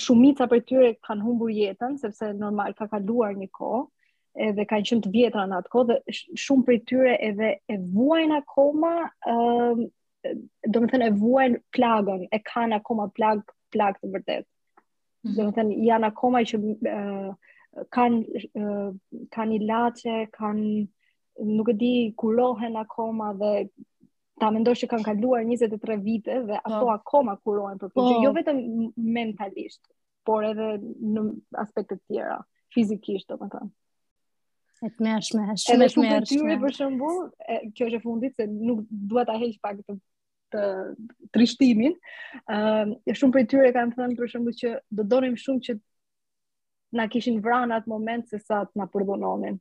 [0.03, 3.83] shumica prej tyre kanë humbur jetën sepse normal ka kaluar një kohë
[4.49, 8.41] edhe kanë qenë të vjetra në atë kohë dhe shumë prej tyre edhe e vuajnë
[8.43, 9.85] akoma ë uh,
[10.73, 13.43] do më thënë e vuajnë plagën, e kanë akoma plagë
[13.75, 14.45] plak të vërtet.
[15.25, 15.51] Mm -hmm.
[15.55, 17.55] Dhe janë akoma që uh,
[17.95, 20.69] kanë uh, i lache, kanë
[21.55, 23.51] nuk e di kurohen akoma dhe
[24.39, 26.93] ta mendosh që kanë kaluar 23 vite dhe ato po.
[26.97, 28.05] akoma kurohen për këtë, po.
[28.19, 28.23] oh.
[28.23, 28.59] jo vetëm
[29.15, 29.81] mentalisht,
[30.27, 30.69] por edhe
[31.15, 31.25] në
[31.65, 32.39] aspektet tjera,
[32.75, 33.71] fizikisht, do më thënë.
[34.85, 37.19] E të mërshme, shumë E dhe të për shembull,
[37.75, 39.97] kjo është e fundit, se nuk duhet a heq pak të
[41.33, 41.93] trishtimin.
[42.53, 45.77] Ëm, uh, shumë prej tyre kanë thënë për shembull që do donim shumë që
[46.95, 49.57] na kishin vranë atë moment se sa të na pardononin,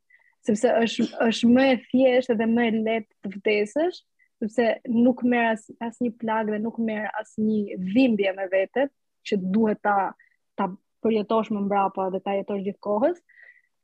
[0.47, 4.01] sepse është është më e thjeshtë dhe më e lehtë të vdesësh,
[4.45, 8.92] sepse nuk merr as asnjë plagë dhe nuk merr asnjë dhimbje me vetet
[9.26, 9.97] që duhet ta
[10.61, 10.68] ta
[11.03, 13.16] përjetosh më mbrapa dhe ta jetosh gjithë kohës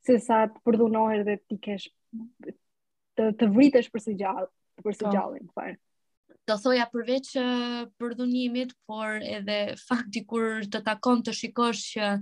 [0.07, 1.89] se sa të përdhunohet dhe ti kesh
[3.19, 4.53] të, të vritesh për së gjallin.
[4.81, 4.93] Për po.
[4.97, 5.73] së gjallin, oh
[6.49, 9.57] të thoja përveç uh, për dhunimit, por edhe
[9.89, 12.13] fakti kur të takon të shikosh që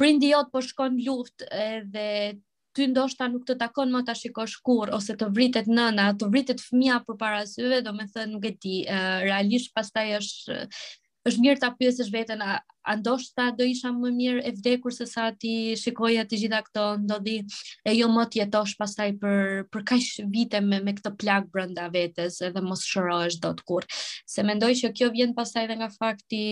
[0.00, 2.06] prindi jot po shkon në luftë edhe
[2.76, 6.60] ty ndoshta nuk të takon më ta shikosh kurrë ose të vritet nëna, të vritet
[6.60, 10.86] fëmia përpara syve, domethënë nuk e di, uh, realisht pastaj është uh,
[11.26, 12.56] është mirë ta pyesësh veten a,
[12.86, 16.84] a ndoshta do isha më mirë e vdekur se sa ti shikoja të gjitha këto
[17.02, 17.34] ndodhi
[17.90, 20.06] e jo më të jetosh pastaj për për kaq
[20.36, 23.86] vite me me këtë plag brenda vetes edhe mos shërohesh dot kur.
[24.36, 26.44] Se mendoj që kjo vjen pastaj edhe nga fakti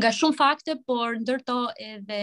[0.00, 1.60] nga shumë fakte, por ndërto
[1.92, 2.22] edhe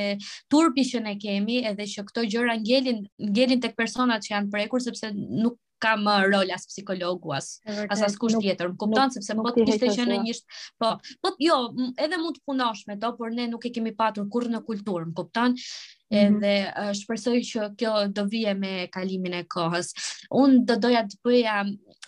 [0.51, 4.83] turpi që ne kemi edhe që këto gjëra ngjelin ngjelin tek personat që janë prekur
[4.87, 7.57] sepse nuk ka më rol as psikologu as
[7.89, 8.71] as askush tjetër.
[8.73, 10.35] Më kupton sepse po të kishte qenë një
[10.81, 11.57] po, po jo,
[12.01, 15.09] edhe mund të punosh me to, por ne nuk e kemi patur kurrë në kulturë,
[15.11, 15.53] më kupton?
[15.53, 16.17] Mhm.
[16.23, 16.97] Edhe mm -hmm.
[17.01, 19.87] shpresoj që kjo do vije me kalimin e kohës.
[20.31, 21.57] Un do doja të bëja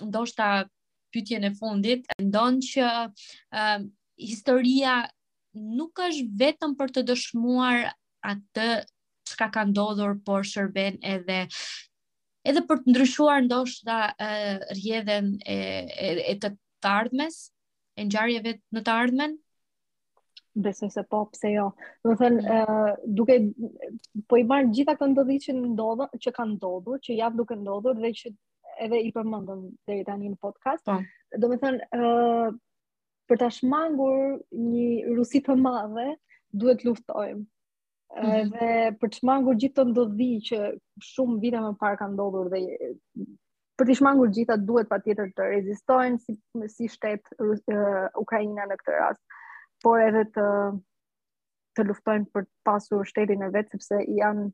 [0.07, 0.65] ndoshta
[1.11, 2.86] pyetjen e fundit, ndon që
[3.55, 3.80] uh,
[4.17, 5.09] historia
[5.53, 7.91] nuk është vetëm për të dëshmuar
[8.22, 8.67] atë
[9.30, 11.47] çka ka ndodhur, por shërben edhe
[12.47, 13.95] edhe për të ndryshuar ndoshta
[14.71, 15.57] rjedhen e
[16.09, 16.51] e, e të
[16.89, 17.39] ardhmes,
[17.99, 19.33] e ngjarjeve në të ardhmen.
[20.67, 21.65] Besoj se po, pse jo.
[22.03, 23.11] Do të thënë, mm.
[23.17, 23.37] duke
[24.31, 27.99] po i marr gjitha këto ndodhi që ndodha, që kanë ndodhur, që janë duke ndodhur
[28.03, 28.31] dhe që
[28.87, 30.87] edhe i përmendëm deri tani në podcast.
[30.95, 31.03] Oh.
[31.43, 32.03] Do të thënë,
[33.29, 36.07] për ta shmangur një rusit të madhe,
[36.59, 37.43] duhet luftojmë.
[38.10, 38.49] Mhm.
[38.51, 38.68] dhe
[39.01, 40.60] për të shmangur gjithë të ndodhi që
[41.12, 42.62] shumë vite më parë ka ndodhur dhe
[43.82, 46.34] për të shmangur gjitha duhet pa tjetër të rezistojnë si,
[46.76, 49.22] si shtet uh, Ukrajina në këtë rast,
[49.86, 50.47] por edhe të,
[51.78, 54.49] të luftojnë për të pasur shtetin e vetë, sepse janë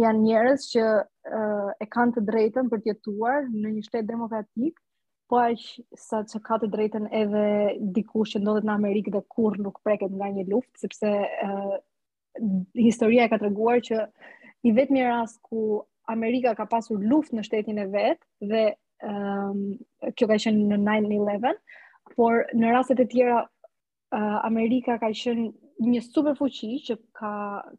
[0.00, 4.76] janë njerëz që uh, e kanë të drejtën për të jetuar në një shtet demokratik,
[5.30, 5.62] po aq
[6.08, 7.46] sa që ka të drejtën edhe
[7.96, 11.16] dikush që ndodhet në Amerikë dhe kur nuk preket nga një luftë, sepse
[11.48, 11.78] uh,
[12.74, 13.98] historia e ka treguar që
[14.68, 18.20] i vetmi rast ku Amerika ka pasur luftë në shtetin e vet
[18.52, 18.62] dhe
[19.10, 19.60] um,
[20.14, 21.56] kjo ka qenë në 9/11,
[22.16, 25.48] por në rastet e tjera uh, Amerika ka qenë
[25.90, 27.30] një superfuqi që ka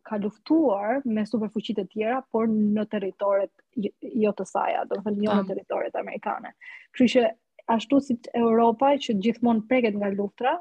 [0.10, 3.92] ka luftuar me superfuqi të tjera, por në territoret jo,
[4.26, 6.56] jo të saj, do të thënë jo në territoret amerikane.
[6.98, 7.26] Kështu që
[7.76, 10.56] ashtu si Europa që gjithmonë preket nga luftra,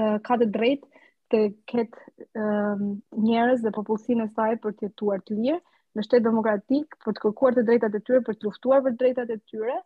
[0.00, 0.88] uh, ka të drejtë
[1.30, 1.38] të
[1.70, 2.82] ketë um,
[3.24, 5.60] njerës dhe popullsinë e saj për të jetuar të lirë
[5.98, 9.30] në shtetë demokratik, për të kërkuar të drejtat e tyre, për të luftuar për drejtat
[9.34, 9.76] e tyre,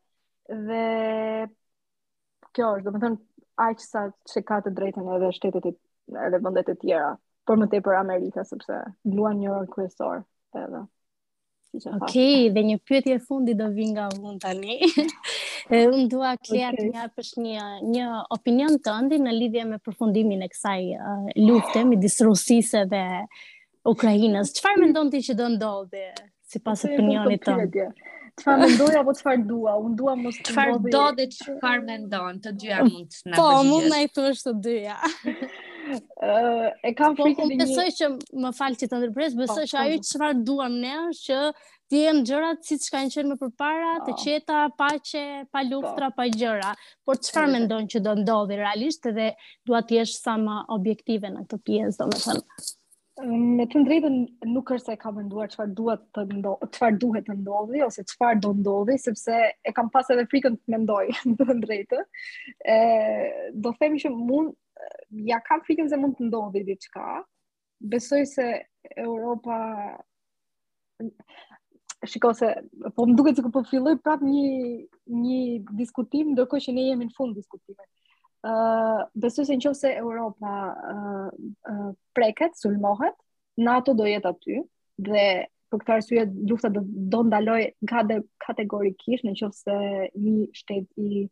[0.71, 0.81] dhe
[2.57, 3.17] kjo është, do më thënë,
[3.67, 4.03] aqë sa
[4.35, 5.73] që ka të drejtën edhe shtetet e
[6.29, 7.13] edhe vendet e tjera,
[7.49, 8.81] për më tepër për Amerika, sëpse
[9.17, 10.21] luan një rënë kryesor
[10.63, 10.85] edhe.
[11.75, 14.77] Okej, okay, dhe një pyetje fundi do vi nga unë tani.
[15.95, 17.41] unë dua Kleat okay.
[17.43, 18.07] një një një
[18.37, 23.03] opinion tënde në lidhje me përfundimin e kësaj uh, lufte midis Rusisë dhe
[23.91, 24.55] Ukrainës.
[24.61, 26.07] Çfarë mendon ti që do ndodhë
[26.55, 27.83] sipas opinionit tënd?
[28.39, 29.75] Çfarë mendoj apo çfarë dua?
[29.83, 30.55] Unë dua mos të ndodhë.
[30.55, 32.43] Çfarë do dhe çfarë mendon?
[32.45, 33.47] Të dyja mund të na po, bëjë.
[33.47, 34.99] Po, mund na i thuash të dyja.
[36.85, 37.63] e kam po, frikën e një.
[37.63, 38.09] Besoj që
[38.45, 42.01] më fal që të ndërpres, po, besoj që ajo çfarë duam ne është që të
[42.03, 44.21] jenë gjërat siç kanë qenë më përpara, të po.
[44.23, 45.25] qeta, paqe,
[45.55, 46.71] pa luftra, pa gjëra.
[47.07, 49.31] Por çfarë mendon që do ndodhi realisht dhe
[49.69, 52.65] dua të jesh sa më objektive në këtë pjesë, domethënë.
[53.23, 54.15] Ehm, me të drejtën
[54.51, 58.41] nuk është se kam menduar çfarë duat të ndodhë, çfarë duhet të ndodhi ose çfarë
[58.43, 62.03] do ndodhi, sepse e kam pas edhe frikën të mendoj, në të drejtën.
[62.75, 62.81] Ë,
[63.67, 64.57] do themi që mund
[65.11, 67.05] ja kam fikën se mund të ndodhi diçka.
[67.95, 68.47] Besoj se
[69.07, 69.59] Europa
[72.13, 72.51] shiko se
[72.97, 74.45] po më duket se po filloj prap një
[75.23, 75.39] një
[75.81, 77.87] diskutim ndërkohë që ne jemi në fund diskutime,
[78.45, 80.99] Ë uh, besoj se nëse Europa ë
[81.73, 83.15] uh, preket, sulmohet,
[83.57, 84.59] NATO do jetë aty
[85.07, 85.23] dhe
[85.73, 86.83] për këtë arsye lufta do,
[87.15, 88.03] do ndaloj nga
[88.45, 89.79] kategorikisht nëse
[90.27, 91.25] një shtet i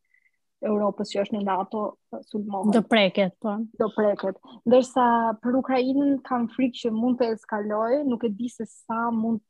[0.63, 1.81] Europës që është në NATO
[2.29, 2.77] sulmohet.
[2.77, 3.55] Do preket, po.
[3.81, 4.37] Do preket.
[4.69, 5.07] Ndërsa
[5.43, 9.43] për Ukrainën kam frikë që mund të eskalojë, nuk e di se sa mund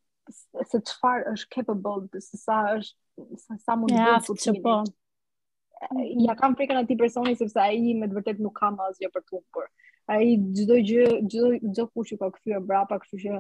[0.73, 4.59] se çfarë është capable, se sa është se sa mund të bëjë Putin.
[4.59, 5.95] Ja, po.
[6.29, 9.27] Ja kam frikën aty personi sepse ai me të vërtet nuk ka më asgjë për
[9.27, 9.69] të humbur.
[10.17, 13.37] Ai çdo gjë, çdo çdo kush që ka kthyer brapa, kështu që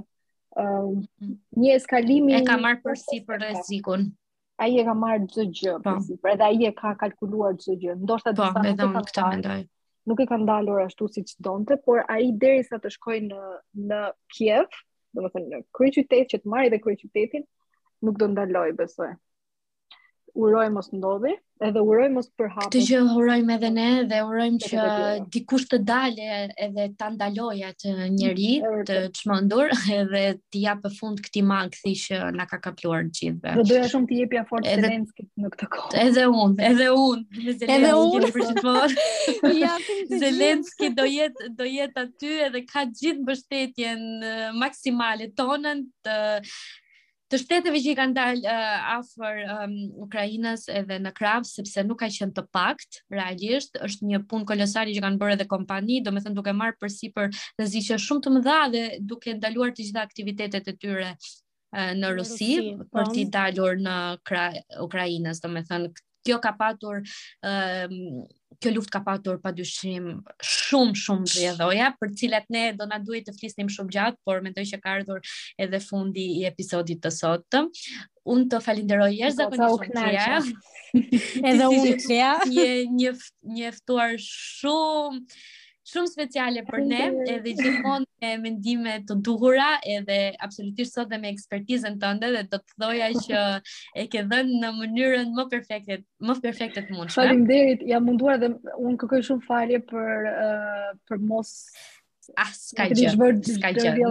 [0.60, 1.36] ëh mm.
[1.62, 4.06] një eskalimi e ka marrë përsipër rrezikun.
[4.10, 4.21] Për
[4.60, 5.92] ai e ka marr çdo gjë, po.
[6.24, 7.94] për dhe ai e ka kalkuluar çdo gjë.
[8.02, 9.58] Ndoshta do të thotë këtë këta, mendoj.
[10.10, 13.42] Nuk e ka ndalur ashtu siç donte, por ai derisa të shkojë në
[13.92, 13.98] në
[14.36, 14.80] Kiev,
[15.16, 17.46] domethënë në kryeqytet që të marrë dhe kryeqytetin,
[18.08, 19.12] nuk do ndaloj, besoj
[20.34, 21.34] uroj mos ndodhi,
[21.66, 22.72] edhe uroj mos të përhapet.
[22.72, 24.84] Të gjithë urojmë edhe ne dhe urojmë që
[25.34, 26.28] dikush të dalë
[26.66, 32.46] edhe ta ndalojë atë njerëz të çmendur edhe të japë fund këtij mangthi që na
[32.50, 33.54] ka kapluar gjithëve.
[33.60, 35.94] Do doja shumë të jepja fort Zelenskit në këtë kohë.
[36.06, 38.46] Edhe unë, edhe unë, edhe unë për
[39.52, 39.74] të Ja,
[40.24, 41.68] Zelenski do jetë do
[42.06, 44.06] aty edhe ka gjithë mbështetjen
[44.64, 46.20] maksimale tonën të
[47.32, 52.02] të shteteve që i kanë dalë uh, afër um, Ukrainës edhe në Krav, sepse nuk
[52.02, 56.36] ka qenë të pakt, realisht është një punë kolosale që kanë bërë edhe kompani, domethënë
[56.36, 60.76] duke marrë përsipër të zgjidhje shumë të mëdha dhe duke ndaluar të gjitha aktivitetet e
[60.82, 63.34] tyre eh, në Rusi, Rusi për t'i po.
[63.38, 63.96] dalur në
[64.84, 65.92] Ukrainës, domethënë
[66.26, 68.24] kjo ka patur uh,
[68.62, 73.26] kjo luft ka patur pa dyshim shumë shumë zjedhoja, për cilat ne do na duhet
[73.28, 75.20] të flisnim shumë gjatë, por mendoj që ka ardhur
[75.66, 77.64] edhe fundi i episodit të sotë.
[78.36, 80.42] Unë të falinderoj jeshtë dhe konë shumë të
[81.52, 82.32] Edhe unë të ja.
[82.52, 82.68] Një,
[83.00, 83.14] një,
[83.58, 85.26] një ftuar shumë
[85.92, 87.00] shumë speciale për ne,
[87.32, 90.16] edhe gjithmonë me mendime të duhura, edhe
[90.46, 93.42] absolutisht sot dhe me ekspertizën tënde dhe do të thoja që
[94.02, 97.16] e ke dhënë në mënyrën më perfekte, më perfekte të mundshme.
[97.20, 101.54] Faleminderit, jam munduar dhe unë kërkoj shumë falje për uh, për mos
[102.38, 103.08] Ah, s'ka gjë,
[103.48, 104.10] s'ka gjë,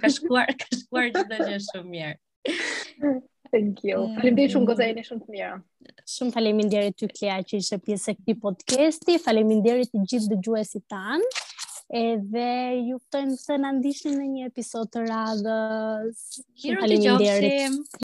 [0.00, 3.12] ka shkuar, ka shkuar gjithë dhe gjë shumë mirë.
[3.52, 3.96] Thank you.
[4.08, 5.50] Mm Faleminderit shumë goza jeni shumë të mirë.
[6.12, 9.18] Shumë faleminderit ty Klea që ishe pjesë e këtij podcasti.
[9.20, 11.24] Faleminderit të gjithë dëgjuesit tan.
[11.92, 12.46] Edhe
[12.88, 16.24] ju ftojmë se na ndihni në një episod të radhës.
[16.64, 17.98] Faleminderit.